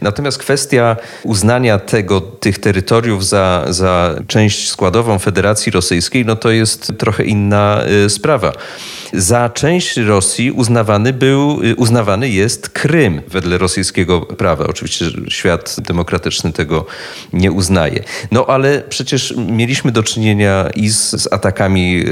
Natomiast 0.00 0.38
kwestia 0.38 0.96
uznania 1.22 1.78
tego, 1.78 2.20
tych 2.20 2.58
terytoriów 2.58 3.26
za, 3.26 3.64
za 3.68 4.14
część 4.26 4.68
składową 4.68 5.18
Federacji 5.18 5.72
Rosyjskiej, 5.72 6.26
no 6.26 6.36
to 6.36 6.50
jest 6.50 6.92
trochę 6.98 7.24
inna 7.24 7.82
y, 8.06 8.10
sprawa. 8.10 8.52
Za 9.12 9.50
część 9.50 9.96
Rosji 9.96 10.52
uznawany 10.52 11.12
był, 11.12 11.62
y, 11.64 11.76
uznawany 11.76 12.28
jest 12.28 12.68
Krym 12.68 13.22
wedle 13.28 13.58
rosyjskiego 13.58 14.20
prawa. 14.20 14.66
Oczywiście 14.66 15.04
świat 15.28 15.76
demokratyczny 15.78 16.52
tego 16.52 16.86
nie 17.32 17.52
uznaje. 17.52 18.04
No 18.30 18.46
ale 18.46 18.82
przecież 18.88 19.34
mieliśmy 19.36 19.92
do 19.92 20.02
czynienia 20.02 20.68
i 20.74 20.88
z, 20.88 21.10
z 21.10 21.32
atakami 21.32 22.04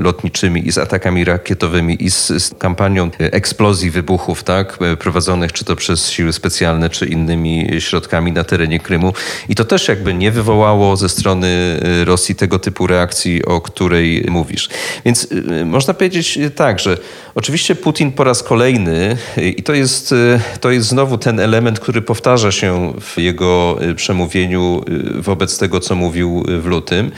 lotniczymi, 0.00 0.68
i 0.68 0.72
z 0.72 0.78
atakami 0.78 1.24
rakietowymi, 1.24 2.04
i 2.04 2.10
z, 2.10 2.26
z 2.26 2.54
kampanią 2.58 3.10
eksplozji, 3.18 3.90
wybuchów, 3.90 4.44
tak? 4.44 4.75
E, 4.82 4.96
prowadzonych 4.96 5.52
czy 5.52 5.64
to 5.64 5.76
przez 5.76 6.10
siły 6.10 6.32
specjalne, 6.32 6.90
czy 6.90 7.06
innymi 7.06 7.68
środkami 7.78 8.32
na 8.32 8.44
terenie 8.44 8.80
Krymu. 8.80 9.12
I 9.48 9.54
to 9.54 9.64
też 9.64 9.88
jakby 9.88 10.14
nie 10.14 10.30
wywołało 10.30 10.96
ze 10.96 11.08
strony 11.08 11.80
e, 12.00 12.04
Rosji 12.04 12.34
tego 12.34 12.58
typu 12.58 12.86
reakcji, 12.86 13.44
o 13.44 13.60
której 13.60 14.26
mówisz. 14.28 14.68
Więc 15.04 15.28
można 15.64 15.94
powiedzieć 15.94 16.38
tak, 16.56 16.78
że 16.78 16.98
oczywiście 17.36 17.74
Putin 17.74 18.12
po 18.12 18.24
raz 18.24 18.42
kolejny, 18.42 19.16
i 19.56 19.62
to 19.62 19.74
jest, 19.74 20.14
to 20.60 20.70
jest 20.70 20.88
znowu 20.88 21.18
ten 21.18 21.40
element, 21.40 21.80
który 21.80 22.02
powtarza 22.02 22.52
się 22.52 22.92
w 23.00 23.18
jego 23.18 23.78
przemówieniu 23.96 24.84
wobec 25.14 25.58
tego, 25.58 25.80
co 25.80 25.94
mówił 25.94 26.44
w 26.60 26.66
lutym, 26.66 27.10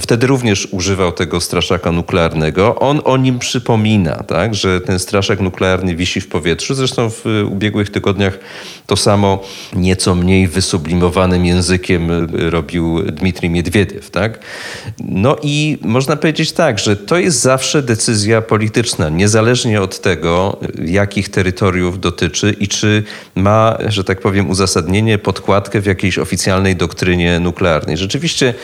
wtedy 0.00 0.26
również 0.26 0.68
używał 0.70 1.12
tego 1.12 1.40
straszaka 1.40 1.92
nuklearnego. 1.92 2.76
On 2.76 3.00
o 3.04 3.16
nim 3.16 3.38
przypomina, 3.38 4.16
tak, 4.16 4.54
że 4.54 4.80
ten 4.80 4.98
straszak 4.98 5.40
nuklearny 5.40 5.96
wisi 5.96 6.20
w 6.20 6.28
powietrzu. 6.28 6.74
Zresztą 6.74 7.10
w 7.10 7.24
ubiegłych 7.50 7.90
tygodniach 7.90 8.38
to 8.86 8.96
samo 8.96 9.42
nieco 9.76 10.14
mniej 10.14 10.48
wysublimowanym 10.48 11.46
językiem 11.46 12.28
robił 12.50 13.02
Dmitrij 13.02 13.50
Miedwiediew. 13.50 14.10
Tak? 14.10 14.38
No 15.00 15.36
i 15.42 15.78
można 15.82 16.16
powiedzieć 16.16 16.52
tak, 16.52 16.78
że 16.78 16.96
to 16.96 17.18
jest 17.18 17.40
zawsze 17.40 17.82
decyzja 17.82 18.42
polityczna, 18.42 19.08
niezależnie 19.08 19.57
od 19.82 20.00
tego, 20.00 20.56
jakich 20.84 21.28
terytoriów 21.28 22.00
dotyczy 22.00 22.56
i 22.60 22.68
czy 22.68 23.02
ma, 23.34 23.78
że 23.86 24.04
tak 24.04 24.20
powiem, 24.20 24.50
uzasadnienie, 24.50 25.18
podkładkę 25.18 25.80
w 25.80 25.86
jakiejś 25.86 26.18
oficjalnej 26.18 26.76
doktrynie 26.76 27.40
nuklearnej. 27.40 27.96
Rzeczywiście 27.96 28.54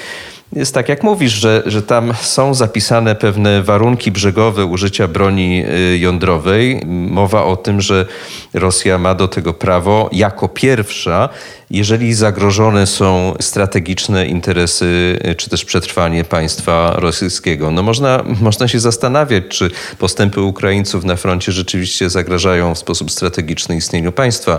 jest 0.53 0.75
tak, 0.75 0.89
jak 0.89 1.03
mówisz, 1.03 1.33
że, 1.33 1.63
że 1.67 1.83
tam 1.83 2.15
są 2.21 2.55
zapisane 2.55 3.15
pewne 3.15 3.63
warunki 3.63 4.11
brzegowe 4.11 4.65
użycia 4.65 5.09
broni 5.09 5.65
y, 5.93 5.99
jądrowej. 5.99 6.83
Mowa 6.87 7.45
o 7.45 7.57
tym, 7.57 7.81
że 7.81 8.07
Rosja 8.55 8.99
ma 8.99 9.15
do 9.15 9.29
tego 9.29 9.55
prawo 9.55 10.11
jako 10.13 10.49
pierwsza 10.49 11.29
jeżeli 11.71 12.15
zagrożone 12.15 12.87
są 12.87 13.35
strategiczne 13.41 14.27
interesy 14.27 15.19
czy 15.37 15.51
też 15.51 15.65
przetrwanie 15.65 16.25
państwa 16.25 16.95
rosyjskiego. 16.97 17.71
No 17.71 17.83
można, 17.83 18.25
można 18.41 18.69
się 18.69 18.81
zastanawiać, 18.81 19.45
czy 19.49 19.71
postępy 19.99 20.41
Ukraińców 20.41 21.05
na 21.05 21.17
froncie 21.17 21.53
rzeczywiście 21.53 22.11
zagrażają 22.11 22.75
w 22.75 22.79
sposób 22.79 23.11
strategiczny 23.11 23.77
istnieniu 23.77 24.13
państwa 24.13 24.59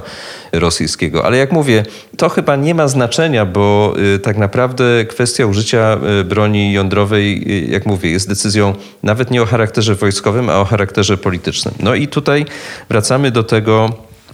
rosyjskiego. 0.51 1.25
Ale 1.25 1.37
jak 1.37 1.51
mówię, 1.51 1.83
to 2.17 2.29
chyba 2.29 2.55
nie 2.55 2.75
ma 2.75 2.87
znaczenia, 2.87 3.45
bo 3.45 3.93
y, 4.15 4.19
tak 4.19 4.37
naprawdę 4.37 5.05
kwestia 5.05 5.45
użycia 5.45 5.74
y, 6.19 6.23
broni 6.23 6.73
jądrowej, 6.73 7.43
y, 7.47 7.71
jak 7.71 7.85
mówię, 7.85 8.11
jest 8.11 8.27
decyzją 8.27 8.73
nawet 9.03 9.31
nie 9.31 9.41
o 9.41 9.45
charakterze 9.45 9.95
wojskowym, 9.95 10.49
a 10.49 10.59
o 10.59 10.65
charakterze 10.65 11.17
politycznym. 11.17 11.73
No 11.79 11.95
i 11.95 12.07
tutaj 12.07 12.45
wracamy 12.89 13.31
do 13.31 13.43
tego, 13.43 13.89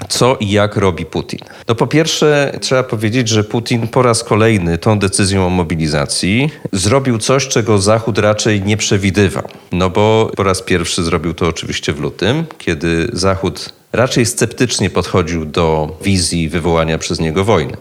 co 0.10 0.38
i 0.40 0.52
jak 0.52 0.76
robi 0.76 1.06
Putin? 1.06 1.40
No 1.68 1.76
po 1.76 1.88
pierwsze 1.88 2.58
trzeba 2.62 2.84
powiedzieć, 2.84 3.30
że 3.30 3.44
Putin 3.44 3.88
po 3.88 4.02
raz 4.02 4.24
kolejny 4.24 4.78
tą 4.78 5.00
decyzją 5.00 5.48
o 5.48 5.50
mobilizacji 5.50 6.50
zrobił 6.72 7.18
coś, 7.18 7.48
czego 7.48 7.78
Zachód 7.78 8.18
raczej 8.18 8.62
nie 8.62 8.78
przewidywał. 8.78 9.48
No 9.72 9.90
bo 9.90 10.32
po 10.36 10.44
raz 10.44 10.62
pierwszy 10.62 11.04
zrobił 11.04 11.34
to 11.34 11.48
oczywiście 11.48 11.94
w 11.94 12.00
lutym, 12.00 12.46
kiedy 12.58 13.10
Zachód 13.14 13.74
raczej 13.94 14.26
sceptycznie 14.26 14.90
podchodził 14.90 15.46
do 15.46 15.98
wizji 16.04 16.50
wywołania 16.50 16.98
przez 16.98 17.20
niego 17.20 17.44
wojny 17.44 17.78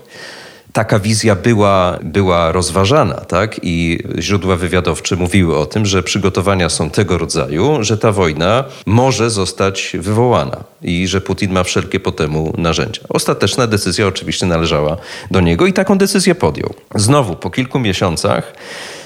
taka 0.73 0.99
wizja 0.99 1.37
była, 1.37 1.99
była 2.03 2.53
rozważana, 2.53 3.15
tak? 3.15 3.61
I 3.63 3.99
źródła 4.19 4.57
wywiadowcze 4.57 5.17
mówiły 5.17 5.59
o 5.59 5.67
tym, 5.67 5.87
że 5.87 6.03
przygotowania 6.03 6.69
są 6.69 6.91
tego 6.91 7.19
rodzaju, 7.19 7.79
że 7.81 7.99
ta 7.99 8.13
wojna 8.13 8.65
może 8.87 9.31
zostać 9.31 9.97
wywołana 10.01 10.65
i 10.83 11.07
że 11.07 11.21
Putin 11.21 11.53
ma 11.53 11.63
wszelkie 11.63 12.01
po 12.01 12.13
temu 12.13 12.55
narzędzia. 12.59 13.03
Ostateczna 13.09 13.67
decyzja 13.67 14.07
oczywiście 14.07 14.47
należała 14.47 14.97
do 15.31 15.41
niego 15.41 15.67
i 15.67 15.73
taką 15.73 15.99
decyzję 15.99 16.35
podjął. 16.35 16.75
Znowu 16.95 17.37
po 17.37 17.51
kilku 17.51 17.79
miesiącach 17.79 18.53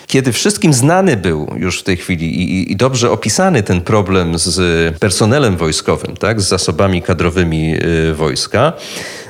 kiedy 0.07 0.33
wszystkim 0.33 0.75
znany 0.75 1.17
był 1.17 1.55
już 1.57 1.81
w 1.81 1.83
tej 1.83 1.97
chwili 1.97 2.41
i, 2.41 2.73
i, 2.73 2.77
dobrze 2.77 3.11
opisany 3.11 3.63
ten 3.63 3.81
problem 3.81 4.39
z 4.39 4.99
personelem 4.99 5.57
wojskowym, 5.57 6.17
tak, 6.17 6.41
z 6.41 6.49
zasobami 6.49 7.03
kadrowymi 7.03 7.75
y, 8.11 8.15
wojska, 8.15 8.73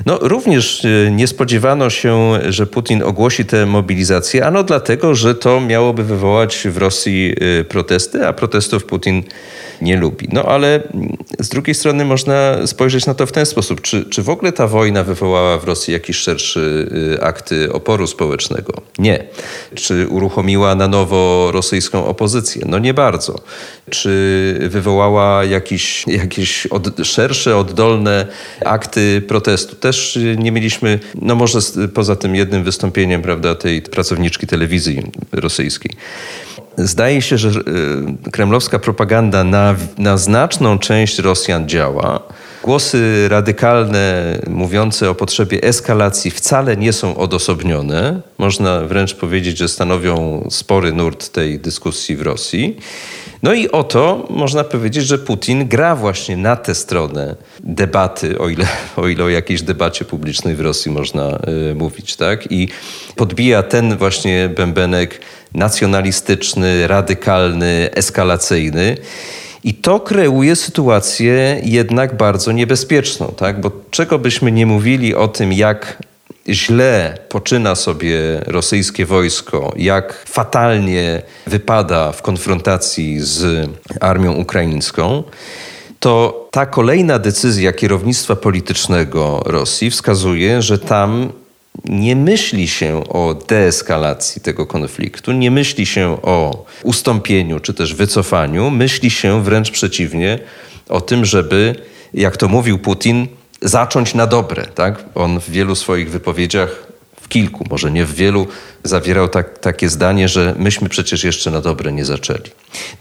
no 0.05 0.19
również 0.21 0.85
y, 0.85 1.09
nie 1.11 1.27
spodziewano 1.27 1.89
się, 1.89 2.39
że 2.49 2.67
Putin 2.67 3.03
ogłosi 3.03 3.45
tę 3.45 3.65
mobilizację, 3.65 4.45
ano 4.45 4.63
dlatego, 4.63 5.15
że 5.15 5.35
to 5.35 5.61
miałoby 5.61 6.03
wywołać 6.03 6.67
w 6.69 6.77
Rosji 6.77 7.35
y, 7.59 7.63
protesty, 7.63 8.27
a 8.27 8.33
protestów 8.33 8.85
Putin 8.85 9.23
nie 9.81 9.97
lubi. 9.97 10.27
No 10.31 10.43
ale 10.43 10.83
z 11.39 11.49
drugiej 11.49 11.75
strony 11.75 12.05
można 12.05 12.67
spojrzeć 12.67 13.05
na 13.05 13.13
to 13.13 13.25
w 13.25 13.31
ten 13.31 13.45
sposób. 13.45 13.81
Czy, 13.81 14.05
czy 14.05 14.23
w 14.23 14.29
ogóle 14.29 14.51
ta 14.51 14.67
wojna 14.67 15.03
wywołała 15.03 15.57
w 15.57 15.63
Rosji 15.63 15.93
jakiś 15.93 16.17
szerszy 16.17 16.89
akt 17.21 17.49
oporu 17.71 18.07
społecznego? 18.07 18.73
Nie. 18.97 19.23
Czy 19.75 20.07
uruchomiła 20.07 20.75
na 20.75 20.87
nowo 20.87 21.49
rosyjską 21.51 22.05
opozycję? 22.05 22.65
No 22.69 22.79
nie 22.79 22.93
bardzo. 22.93 23.39
Czy 23.89 24.57
wywołała 24.69 25.43
jakiś, 25.43 26.07
jakieś 26.07 26.67
od, 26.67 26.87
szersze, 27.03 27.57
oddolne 27.57 28.27
akty 28.65 29.21
protestu? 29.27 29.75
Też 29.75 30.19
nie 30.37 30.51
mieliśmy, 30.51 30.99
no 31.21 31.35
może 31.35 31.59
poza 31.93 32.15
tym 32.15 32.35
jednym 32.35 32.63
wystąpieniem, 32.63 33.21
prawda, 33.21 33.55
tej 33.55 33.81
pracowniczki 33.81 34.47
telewizji 34.47 35.11
rosyjskiej. 35.31 35.91
Zdaje 36.77 37.21
się, 37.21 37.37
że 37.37 37.49
e, 37.49 38.31
kremlowska 38.31 38.79
propaganda 38.79 39.43
na, 39.43 39.75
na 39.97 40.17
znaczną 40.17 40.79
część 40.79 41.19
Rosjan 41.19 41.69
działa. 41.69 42.19
Głosy 42.65 43.27
radykalne 43.29 44.37
mówiące 44.49 45.09
o 45.09 45.15
potrzebie 45.15 45.63
eskalacji 45.63 46.31
wcale 46.31 46.77
nie 46.77 46.93
są 46.93 47.17
odosobnione. 47.17 48.21
Można 48.37 48.81
wręcz 48.81 49.13
powiedzieć, 49.15 49.57
że 49.57 49.67
stanowią 49.67 50.47
spory 50.49 50.93
nurt 50.93 51.29
tej 51.29 51.59
dyskusji 51.59 52.15
w 52.15 52.21
Rosji. 52.21 52.77
No 53.43 53.53
i 53.53 53.69
oto 53.69 54.27
można 54.29 54.63
powiedzieć, 54.63 55.05
że 55.05 55.17
Putin 55.17 55.67
gra 55.67 55.95
właśnie 55.95 56.37
na 56.37 56.55
tę 56.55 56.75
stronę 56.75 57.35
debaty, 57.59 58.39
o 58.39 58.49
ile 58.49 58.67
o, 58.97 59.07
ile 59.07 59.23
o 59.23 59.29
jakiejś 59.29 59.61
debacie 59.61 60.05
publicznej 60.05 60.55
w 60.55 60.61
Rosji 60.61 60.91
można 60.91 61.39
y, 61.71 61.75
mówić, 61.75 62.15
tak? 62.15 62.51
I 62.51 62.69
podbija 63.15 63.63
ten 63.63 63.97
właśnie 63.97 64.49
bębenek 64.55 65.21
nacjonalistyczny, 65.53 66.87
radykalny, 66.87 67.89
eskalacyjny. 67.93 68.97
I 69.65 69.73
to 69.73 69.99
kreuje 69.99 70.55
sytuację 70.55 71.61
jednak 71.63 72.17
bardzo 72.17 72.51
niebezpieczną, 72.51 73.33
tak? 73.37 73.61
bo 73.61 73.71
czego 73.91 74.19
byśmy 74.19 74.51
nie 74.51 74.65
mówili 74.65 75.15
o 75.15 75.27
tym, 75.27 75.53
jak 75.53 76.03
źle 76.49 77.17
poczyna 77.29 77.75
sobie 77.75 78.17
rosyjskie 78.47 79.05
wojsko, 79.05 79.73
jak 79.77 80.25
fatalnie 80.27 81.21
wypada 81.47 82.11
w 82.11 82.21
konfrontacji 82.21 83.19
z 83.19 83.69
armią 84.01 84.33
ukraińską, 84.33 85.23
to 85.99 86.47
ta 86.51 86.65
kolejna 86.65 87.19
decyzja 87.19 87.73
kierownictwa 87.73 88.35
politycznego 88.35 89.43
Rosji 89.45 89.89
wskazuje, 89.89 90.61
że 90.61 90.79
tam 90.79 91.31
nie 91.85 92.15
myśli 92.15 92.67
się 92.67 93.03
o 93.09 93.33
deeskalacji 93.47 94.41
tego 94.41 94.65
konfliktu, 94.65 95.31
nie 95.31 95.51
myśli 95.51 95.85
się 95.85 96.21
o 96.21 96.65
ustąpieniu 96.83 97.59
czy 97.59 97.73
też 97.73 97.93
wycofaniu, 97.93 98.69
myśli 98.71 99.09
się 99.09 99.43
wręcz 99.43 99.71
przeciwnie 99.71 100.39
o 100.89 101.01
tym, 101.01 101.25
żeby, 101.25 101.75
jak 102.13 102.37
to 102.37 102.47
mówił 102.47 102.79
Putin, 102.79 103.27
zacząć 103.61 104.13
na 104.13 104.27
dobre. 104.27 104.65
Tak? 104.65 105.03
On 105.15 105.39
w 105.39 105.49
wielu 105.49 105.75
swoich 105.75 106.09
wypowiedziach, 106.11 106.87
w 107.25 107.27
kilku, 107.27 107.65
może 107.69 107.91
nie 107.91 108.05
w 108.05 108.13
wielu, 108.13 108.47
zawierał 108.83 109.27
tak, 109.27 109.59
takie 109.59 109.89
zdanie, 109.89 110.29
że 110.29 110.55
myśmy 110.57 110.89
przecież 110.89 111.23
jeszcze 111.23 111.51
na 111.51 111.61
dobre 111.61 111.91
nie 111.91 112.05
zaczęli. 112.05 112.49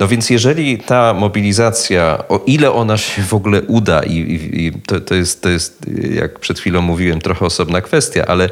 No 0.01 0.09
więc 0.09 0.31
jeżeli 0.31 0.79
ta 0.79 1.15
mobilizacja, 1.15 2.25
o 2.29 2.41
ile 2.47 2.73
ona 2.73 2.99
się 2.99 3.23
w 3.23 3.35
ogóle 3.35 3.63
uda, 3.63 4.03
i, 4.03 4.17
i, 4.17 4.67
i 4.67 4.73
to, 4.73 5.01
to, 5.01 5.15
jest, 5.15 5.43
to 5.43 5.49
jest, 5.49 5.79
jak 6.11 6.39
przed 6.39 6.59
chwilą 6.59 6.83
mówiłem, 6.83 7.21
trochę 7.21 7.47
osobna 7.47 7.81
kwestia, 7.81 8.25
ale 8.27 8.49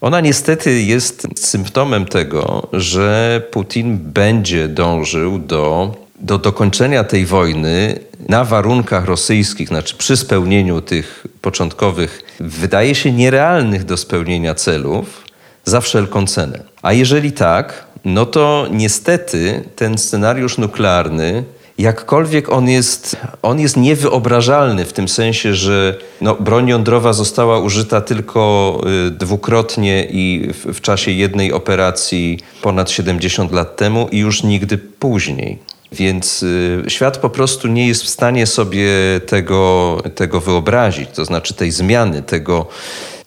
ona 0.00 0.20
niestety 0.20 0.82
jest 0.82 1.26
symptomem 1.36 2.06
tego, 2.06 2.68
że 2.72 3.42
Putin 3.50 3.98
będzie 3.98 4.68
dążył 4.68 5.38
do 5.38 5.94
do 6.22 6.38
dokończenia 6.38 7.04
tej 7.04 7.26
wojny 7.26 7.98
na 8.28 8.44
warunkach 8.44 9.04
rosyjskich, 9.04 9.68
znaczy 9.68 9.96
przy 9.96 10.16
spełnieniu 10.16 10.80
tych 10.80 11.26
początkowych, 11.40 12.22
wydaje 12.40 12.94
się 12.94 13.12
nierealnych 13.12 13.84
do 13.84 13.96
spełnienia 13.96 14.54
celów 14.54 15.22
za 15.64 15.80
wszelką 15.80 16.26
cenę. 16.26 16.62
A 16.82 16.92
jeżeli 16.92 17.32
tak, 17.32 17.84
no 18.04 18.26
to 18.26 18.66
niestety 18.70 19.64
ten 19.76 19.98
scenariusz 19.98 20.58
nuklearny 20.58 21.44
jakkolwiek 21.78 22.52
on 22.52 22.68
jest, 22.68 23.16
on 23.42 23.60
jest 23.60 23.76
niewyobrażalny 23.76 24.84
w 24.84 24.92
tym 24.92 25.08
sensie, 25.08 25.54
że 25.54 25.98
no, 26.20 26.34
broń 26.34 26.68
jądrowa 26.68 27.12
została 27.12 27.58
użyta 27.58 28.00
tylko 28.00 28.80
y, 29.06 29.10
dwukrotnie 29.10 30.04
i 30.10 30.48
w, 30.52 30.76
w, 30.76 30.80
czasie 30.80 31.10
jednej 31.10 31.52
operacji 31.52 32.38
ponad 32.62 32.90
70 32.90 33.52
lat 33.52 33.76
temu 33.76 34.08
i 34.12 34.18
już 34.18 34.42
nigdy 34.42 34.78
później. 34.78 35.71
Więc 35.92 36.42
y, 36.42 36.84
świat 36.88 37.18
po 37.18 37.30
prostu 37.30 37.68
nie 37.68 37.88
jest 37.88 38.02
w 38.02 38.08
stanie 38.08 38.46
sobie 38.46 38.88
tego, 39.26 39.98
tego 40.14 40.40
wyobrazić, 40.40 41.10
to 41.14 41.24
znaczy 41.24 41.54
tej 41.54 41.70
zmiany, 41.70 42.22
tego 42.22 42.66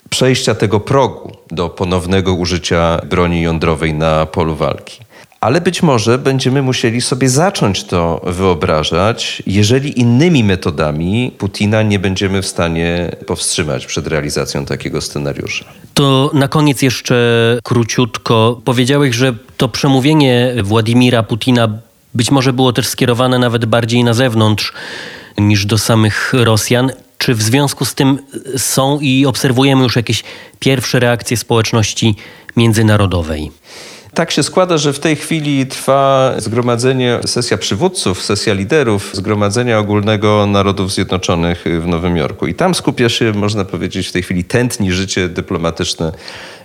przejścia 0.09 0.55
tego 0.55 0.79
progu 0.79 1.31
do 1.51 1.69
ponownego 1.69 2.33
użycia 2.33 3.01
broni 3.09 3.41
jądrowej 3.41 3.93
na 3.93 4.25
polu 4.25 4.55
walki. 4.55 5.05
Ale 5.41 5.61
być 5.61 5.83
może 5.83 6.17
będziemy 6.17 6.61
musieli 6.61 7.01
sobie 7.01 7.29
zacząć 7.29 7.83
to 7.83 8.21
wyobrażać, 8.23 9.43
jeżeli 9.47 9.99
innymi 9.99 10.43
metodami 10.43 11.31
Putina 11.37 11.83
nie 11.83 11.99
będziemy 11.99 12.41
w 12.41 12.47
stanie 12.47 13.11
powstrzymać 13.27 13.85
przed 13.85 14.07
realizacją 14.07 14.65
takiego 14.65 15.01
scenariusza. 15.01 15.65
To 15.93 16.31
na 16.33 16.47
koniec 16.47 16.81
jeszcze 16.81 17.15
króciutko. 17.63 18.61
Powiedziałeś, 18.65 19.15
że 19.15 19.33
to 19.57 19.69
przemówienie 19.69 20.55
Władimira 20.63 21.23
Putina 21.23 21.67
być 22.15 22.31
może 22.31 22.53
było 22.53 22.73
też 22.73 22.87
skierowane 22.87 23.39
nawet 23.39 23.65
bardziej 23.65 24.03
na 24.03 24.13
zewnątrz 24.13 24.73
niż 25.37 25.65
do 25.65 25.77
samych 25.77 26.33
Rosjan. 26.33 26.91
Czy 27.17 27.35
w 27.35 27.41
związku 27.41 27.85
z 27.85 27.95
tym 27.95 28.19
są 28.57 28.99
i 28.99 29.25
obserwujemy 29.25 29.83
już 29.83 29.95
jakieś 29.95 30.23
pierwsze 30.59 30.99
reakcje 30.99 31.37
społeczności 31.37 32.15
międzynarodowej? 32.55 33.51
Tak 34.15 34.31
się 34.31 34.43
składa, 34.43 34.77
że 34.77 34.93
w 34.93 34.99
tej 34.99 35.15
chwili 35.15 35.65
trwa 35.65 36.33
zgromadzenie, 36.37 37.19
sesja 37.25 37.57
przywódców, 37.57 38.23
sesja 38.23 38.53
liderów 38.53 39.09
Zgromadzenia 39.13 39.79
Ogólnego 39.79 40.45
Narodów 40.47 40.93
Zjednoczonych 40.93 41.63
w 41.81 41.87
Nowym 41.87 42.17
Jorku. 42.17 42.47
I 42.47 42.53
tam 42.53 42.75
skupia 42.75 43.09
się, 43.09 43.33
można 43.33 43.65
powiedzieć, 43.65 44.07
w 44.07 44.11
tej 44.11 44.23
chwili 44.23 44.43
tętni 44.43 44.91
życie 44.91 45.29
dyplomatyczne 45.29 46.11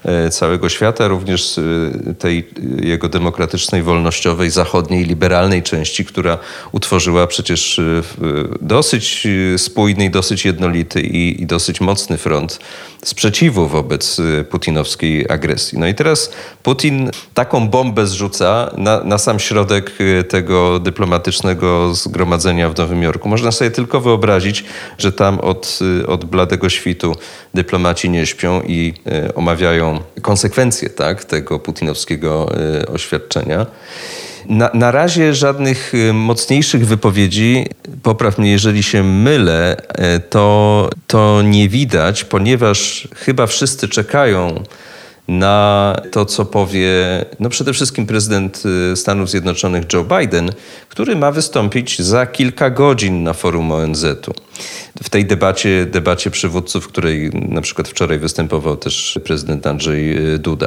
E, 0.04 0.30
całego 0.30 0.68
świata, 0.68 1.08
również 1.08 1.58
e, 1.58 2.14
tej 2.14 2.48
jego 2.82 3.08
demokratycznej, 3.08 3.82
wolnościowej, 3.82 4.50
zachodniej, 4.50 5.04
liberalnej 5.04 5.62
części, 5.62 6.04
która 6.04 6.38
utworzyła 6.72 7.26
przecież 7.26 7.78
e, 7.78 7.82
dosyć 8.60 9.26
spójny 9.56 10.10
dosyć 10.10 10.44
jednolity 10.44 11.00
i, 11.00 11.42
i 11.42 11.46
dosyć 11.46 11.80
mocny 11.80 12.18
front 12.18 12.58
sprzeciwu 13.04 13.68
wobec 13.68 14.20
putinowskiej 14.50 15.26
agresji. 15.30 15.78
No 15.78 15.86
i 15.86 15.94
teraz 15.94 16.32
Putin 16.62 17.10
taką 17.40 17.68
bombę 17.68 18.06
zrzuca 18.06 18.70
na, 18.76 19.04
na 19.04 19.18
sam 19.18 19.38
środek 19.38 19.92
tego 20.28 20.78
dyplomatycznego 20.78 21.94
zgromadzenia 21.94 22.68
w 22.68 22.78
Nowym 22.78 23.02
Jorku. 23.02 23.28
Można 23.28 23.52
sobie 23.52 23.70
tylko 23.70 24.00
wyobrazić, 24.00 24.64
że 24.98 25.12
tam 25.12 25.38
od, 25.38 25.78
od 26.06 26.24
bladego 26.24 26.68
świtu 26.68 27.16
dyplomaci 27.54 28.10
nie 28.10 28.26
śpią 28.26 28.62
i 28.62 28.94
omawiają 29.34 30.00
konsekwencje 30.22 30.90
tak, 30.90 31.24
tego 31.24 31.58
putinowskiego 31.58 32.52
oświadczenia. 32.94 33.66
Na, 34.46 34.70
na 34.74 34.90
razie 34.90 35.34
żadnych 35.34 35.92
mocniejszych 36.12 36.86
wypowiedzi, 36.86 37.66
popraw 38.02 38.38
mnie 38.38 38.50
jeżeli 38.50 38.82
się 38.82 39.02
mylę, 39.02 39.76
to, 40.30 40.90
to 41.06 41.42
nie 41.42 41.68
widać, 41.68 42.24
ponieważ 42.24 43.08
chyba 43.16 43.46
wszyscy 43.46 43.88
czekają 43.88 44.64
na 45.30 45.96
to, 46.10 46.24
co 46.24 46.44
powie 46.44 46.90
no 47.40 47.48
przede 47.48 47.72
wszystkim 47.72 48.06
prezydent 48.06 48.62
Stanów 48.94 49.30
Zjednoczonych 49.30 49.84
Joe 49.92 50.04
Biden, 50.04 50.50
który 50.88 51.16
ma 51.16 51.32
wystąpić 51.32 52.02
za 52.02 52.26
kilka 52.26 52.70
godzin 52.70 53.22
na 53.22 53.32
forum 53.32 53.72
ONZ-u 53.72 54.32
w 55.02 55.10
tej 55.10 55.24
debacie, 55.24 55.86
debacie 55.86 56.30
przywódców, 56.30 56.84
w 56.84 56.88
której 56.88 57.30
na 57.32 57.60
przykład 57.60 57.88
wczoraj 57.88 58.18
występował 58.18 58.76
też 58.76 59.18
prezydent 59.24 59.66
Andrzej 59.66 60.32
y, 60.34 60.38
Duda. 60.38 60.66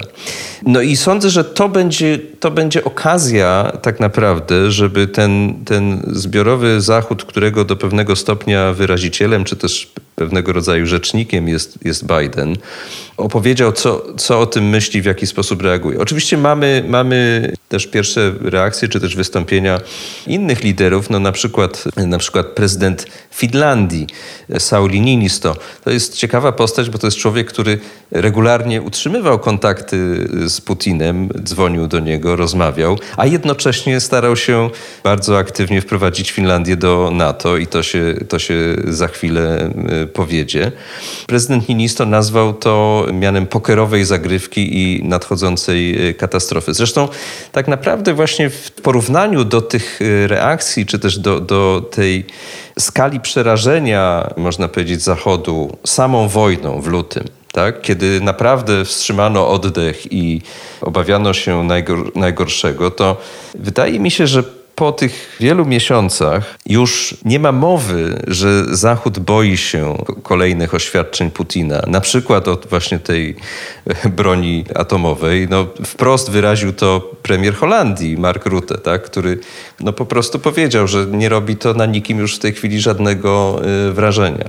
No 0.66 0.82
i 0.82 0.96
sądzę, 0.96 1.30
że 1.30 1.44
to 1.44 1.70
będzie, 1.70 2.20
to 2.40 2.52
będzie 2.52 2.84
okazja 2.84 3.72
tak 3.82 4.00
naprawdę, 4.00 4.72
żeby 4.72 5.08
ten, 5.08 5.56
ten 5.66 6.10
zbiorowy 6.12 6.82
Zachód, 6.82 7.26
którego 7.26 7.66
do 7.66 7.76
pewnego 7.76 8.16
stopnia 8.16 8.74
wyrazicielem, 8.74 9.44
czy 9.44 9.56
też 9.56 9.92
pewnego 10.16 10.54
rodzaju 10.54 10.86
rzecznikiem 10.86 11.48
jest, 11.48 11.86
jest 11.86 12.06
Biden, 12.06 12.58
opowiedział, 13.18 13.72
co, 13.72 14.06
co 14.18 14.40
o 14.40 14.46
tym 14.46 14.70
myśli, 14.70 15.02
w 15.02 15.06
jaki 15.06 15.28
sposób 15.28 15.62
reaguje. 15.62 16.00
Oczywiście 16.00 16.38
mamy, 16.38 16.84
mamy 16.88 17.52
też 17.70 17.88
pierwsze 17.88 18.34
reakcje, 18.42 18.88
czy 18.88 19.00
też 19.00 19.16
wystąpienia 19.16 19.82
innych 20.28 20.64
liderów, 20.64 21.10
no 21.10 21.20
na 21.20 21.32
przykład, 21.32 21.84
na 21.98 22.18
przykład 22.18 22.48
prezydent 22.48 23.06
Finlandii, 23.32 24.08
Sauli 24.60 25.02
Niinisto. 25.02 25.56
To 25.84 25.92
jest 25.92 26.16
ciekawa 26.16 26.52
postać, 26.52 26.90
bo 26.90 26.98
to 26.98 27.08
jest 27.08 27.18
człowiek, 27.18 27.48
który 27.48 27.80
regularnie 28.12 28.82
utrzymywał 28.82 29.40
kontakty 29.40 30.28
z 30.46 30.62
Putinem, 30.62 31.30
dzwonił 31.44 31.88
do 31.88 32.00
niego, 32.00 32.36
rozmawiał, 32.36 33.00
a 33.18 33.26
jednocześnie 33.26 34.00
starał 34.00 34.36
się 34.36 34.70
bardzo 35.04 35.38
aktywnie 35.38 35.82
wprowadzić 35.82 36.32
Finlandię 36.32 36.78
do 36.78 37.12
NATO 37.14 37.58
i 37.58 37.68
to 37.68 37.84
się, 37.84 38.16
to 38.30 38.40
się 38.40 38.56
za 38.88 39.08
chwilę 39.08 39.60
e, 39.60 40.03
powiedzie. 40.08 40.72
Prezydent 41.28 41.70
Niinisto 41.70 42.06
nazwał 42.06 42.54
to 42.54 43.06
mianem 43.14 43.48
pokerowej 43.48 44.06
zagrywki 44.06 44.78
i 44.78 45.04
nadchodzącej 45.04 46.10
e, 46.10 46.14
katastrofy. 46.14 46.74
Zresztą 46.74 47.08
tak 47.52 47.68
naprawdę 47.68 48.14
właśnie 48.14 48.50
w 48.50 48.72
porównaniu 48.72 49.44
do 49.44 49.62
tych 49.62 50.00
e, 50.02 50.28
reakcji, 50.28 50.86
czy 50.86 51.00
też 51.00 51.20
do, 51.20 51.40
do 51.40 51.90
tej 51.92 52.26
skali 52.80 53.20
przerażenia, 53.20 54.34
można 54.38 54.68
powiedzieć, 54.68 55.02
Zachodu 55.02 55.78
samą 55.86 56.28
wojną 56.28 56.82
w 56.82 56.88
lutym, 56.88 57.24
tak? 57.52 57.82
kiedy 57.82 58.22
naprawdę 58.22 58.86
wstrzymano 58.86 59.50
oddech 59.50 60.14
i 60.14 60.42
obawiano 60.82 61.34
się 61.34 61.64
najgor 61.64 62.16
najgorszego, 62.16 62.92
to 62.92 63.18
wydaje 63.56 64.00
mi 64.00 64.12
się, 64.12 64.28
że 64.28 64.44
po 64.76 64.92
tych 64.92 65.38
wielu 65.40 65.66
miesiącach 65.66 66.58
już 66.66 67.18
nie 67.26 67.40
ma 67.40 67.52
mowy, 67.52 68.22
że 68.28 68.76
Zachód 68.76 69.20
boi 69.20 69.58
się 69.58 69.98
kolejnych 70.24 70.74
oświadczeń 70.74 71.32
Putina, 71.32 71.82
na 71.88 72.02
przykład 72.02 72.48
od 72.48 72.68
właśnie 72.68 73.00
tej 73.00 73.36
broni 74.18 74.66
atomowej. 74.76 75.48
No, 75.50 75.68
wprost 75.86 76.30
wyraził 76.32 76.74
to 76.74 77.12
premier 77.22 77.56
Holandii, 77.56 78.18
Mark 78.18 78.46
Rutte, 78.46 78.78
tak, 78.78 79.04
który 79.04 79.40
no, 79.80 79.94
po 79.94 80.06
prostu 80.06 80.40
powiedział, 80.40 80.88
że 80.88 81.06
nie 81.06 81.30
robi 81.30 81.56
to 81.56 81.74
na 81.74 81.86
nikim 81.86 82.20
już 82.20 82.36
w 82.36 82.40
tej 82.40 82.54
chwili 82.54 82.80
żadnego 82.80 83.62
y, 83.90 83.94
wrażenia 83.94 84.46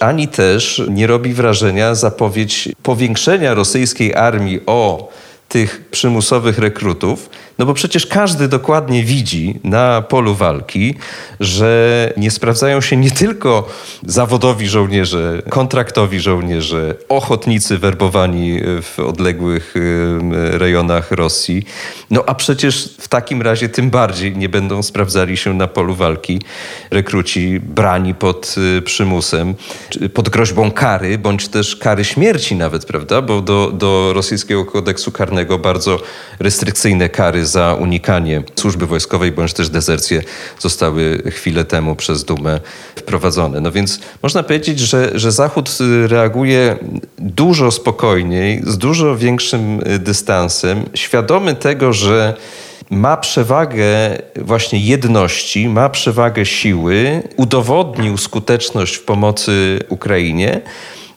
ani 0.00 0.28
też 0.28 0.82
nie 0.88 1.06
robi 1.06 1.32
wrażenia 1.32 1.94
zapowiedź 1.94 2.68
powiększenia 2.82 3.54
rosyjskiej 3.54 4.14
armii 4.14 4.60
o 4.66 5.08
tych 5.52 5.84
przymusowych 5.90 6.58
rekrutów, 6.58 7.30
no 7.58 7.66
bo 7.66 7.74
przecież 7.74 8.06
każdy 8.06 8.48
dokładnie 8.48 9.04
widzi 9.04 9.60
na 9.64 10.02
polu 10.02 10.34
walki, 10.34 10.94
że 11.40 12.12
nie 12.16 12.30
sprawdzają 12.30 12.80
się 12.80 12.96
nie 12.96 13.10
tylko 13.10 13.68
zawodowi 14.06 14.68
żołnierze, 14.68 15.42
kontraktowi 15.50 16.20
żołnierze, 16.20 16.94
ochotnicy 17.08 17.78
werbowani 17.78 18.60
w 18.82 18.98
odległych 18.98 19.74
rejonach 20.32 21.10
Rosji, 21.10 21.64
no 22.10 22.24
a 22.26 22.34
przecież 22.34 22.94
w 22.98 23.08
takim 23.08 23.42
razie 23.42 23.68
tym 23.68 23.90
bardziej 23.90 24.36
nie 24.36 24.48
będą 24.48 24.82
sprawdzali 24.82 25.36
się 25.36 25.54
na 25.54 25.66
polu 25.66 25.94
walki 25.94 26.40
rekruci 26.90 27.60
brani 27.60 28.14
pod 28.14 28.54
y, 28.78 28.82
przymusem, 28.82 29.54
pod 30.14 30.28
groźbą 30.28 30.70
kary, 30.70 31.18
bądź 31.18 31.48
też 31.48 31.76
kary 31.76 32.04
śmierci 32.04 32.56
nawet, 32.56 32.86
prawda? 32.86 33.22
Bo 33.22 33.40
do, 33.40 33.70
do 33.74 34.12
rosyjskiego 34.12 34.64
kodeksu 34.64 35.12
karnego 35.12 35.41
bardzo 35.58 36.00
restrykcyjne 36.38 37.08
kary 37.08 37.46
za 37.46 37.74
unikanie 37.74 38.42
służby 38.56 38.86
wojskowej 38.86 39.32
bądź 39.32 39.52
też 39.52 39.68
dezercję 39.68 40.22
zostały 40.58 41.22
chwilę 41.30 41.64
temu 41.64 41.96
przez 41.96 42.24
Dumę 42.24 42.60
wprowadzone. 42.96 43.60
No 43.60 43.72
więc 43.72 44.00
można 44.22 44.42
powiedzieć, 44.42 44.78
że, 44.78 45.10
że 45.14 45.32
Zachód 45.32 45.78
reaguje 46.06 46.76
dużo 47.18 47.70
spokojniej, 47.70 48.62
z 48.66 48.78
dużo 48.78 49.16
większym 49.16 49.80
dystansem, 49.98 50.84
świadomy 50.94 51.54
tego, 51.54 51.92
że 51.92 52.34
ma 52.90 53.16
przewagę 53.16 54.18
właśnie 54.36 54.78
jedności, 54.78 55.68
ma 55.68 55.88
przewagę 55.88 56.46
siły, 56.46 57.22
udowodnił 57.36 58.16
skuteczność 58.16 58.94
w 58.94 59.04
pomocy 59.04 59.78
Ukrainie 59.88 60.60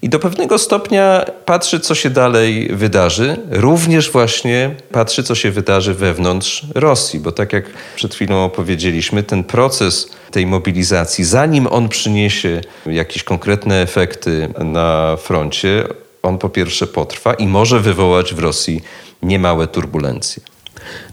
i 0.06 0.10
do 0.10 0.20
pewnego 0.20 0.58
stopnia 0.58 1.26
patrzy, 1.46 1.80
co 1.80 1.96
się 1.96 2.10
dalej 2.10 2.68
wydarzy. 2.74 3.38
Również 3.52 4.12
właśnie 4.12 4.76
patrzy, 4.92 5.24
co 5.24 5.36
się 5.36 5.52
wydarzy 5.52 5.94
wewnątrz 5.94 6.66
Rosji, 6.76 7.20
bo 7.20 7.32
tak 7.32 7.54
jak 7.54 7.66
przed 7.96 8.16
chwilą 8.16 8.46
opowiedzieliśmy, 8.46 9.24
ten 9.24 9.44
proces 9.44 10.10
tej 10.32 10.46
mobilizacji, 10.46 11.24
zanim 11.24 11.68
on 11.68 11.90
przyniesie 11.90 12.62
jakieś 12.86 13.24
konkretne 13.24 13.82
efekty 13.82 14.54
na 14.60 15.18
froncie, 15.18 15.84
on 16.24 16.38
po 16.38 16.50
pierwsze 16.50 16.88
potrwa 16.88 17.34
i 17.34 17.48
może 17.48 17.80
wywołać 17.80 18.34
w 18.34 18.40
Rosji 18.40 18.82
niemałe 19.24 19.68
turbulencje. 19.68 20.44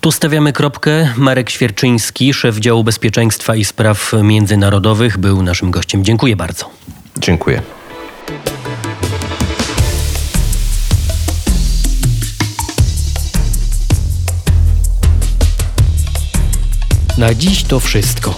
Tu 0.01 0.13
stawiamy 0.13 0.53
kropkę. 0.53 1.09
Marek 1.17 1.51
Świerczyński, 1.51 2.35
szef 2.35 2.57
działu 2.57 2.85
bezpieczeństwa 2.85 3.57
i 3.57 3.65
spraw 3.65 4.13
międzynarodowych, 4.23 5.19
był 5.19 5.43
naszym 5.43 5.71
gościem. 5.71 6.05
Dziękuję 6.05 6.37
bardzo. 6.37 6.71
Dziękuję. 7.19 7.63
Na 17.23 17.35
dziś 17.35 17.65
to 17.65 17.81
wszystko. 17.81 18.35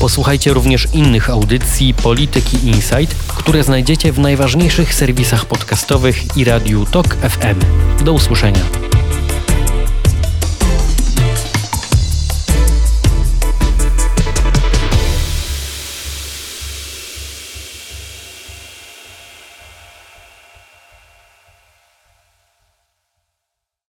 Posłuchajcie 0.00 0.52
również 0.52 0.88
innych 0.92 1.30
audycji 1.30 1.94
Polityki 1.94 2.66
Insight, 2.66 3.14
które 3.28 3.62
znajdziecie 3.62 4.12
w 4.12 4.18
najważniejszych 4.18 4.94
serwisach 4.94 5.46
podcastowych 5.46 6.36
i 6.36 6.44
radiu 6.44 6.86
TOK 6.86 7.16
FM. 7.16 7.60
Do 8.04 8.12
usłyszenia. 8.12 8.95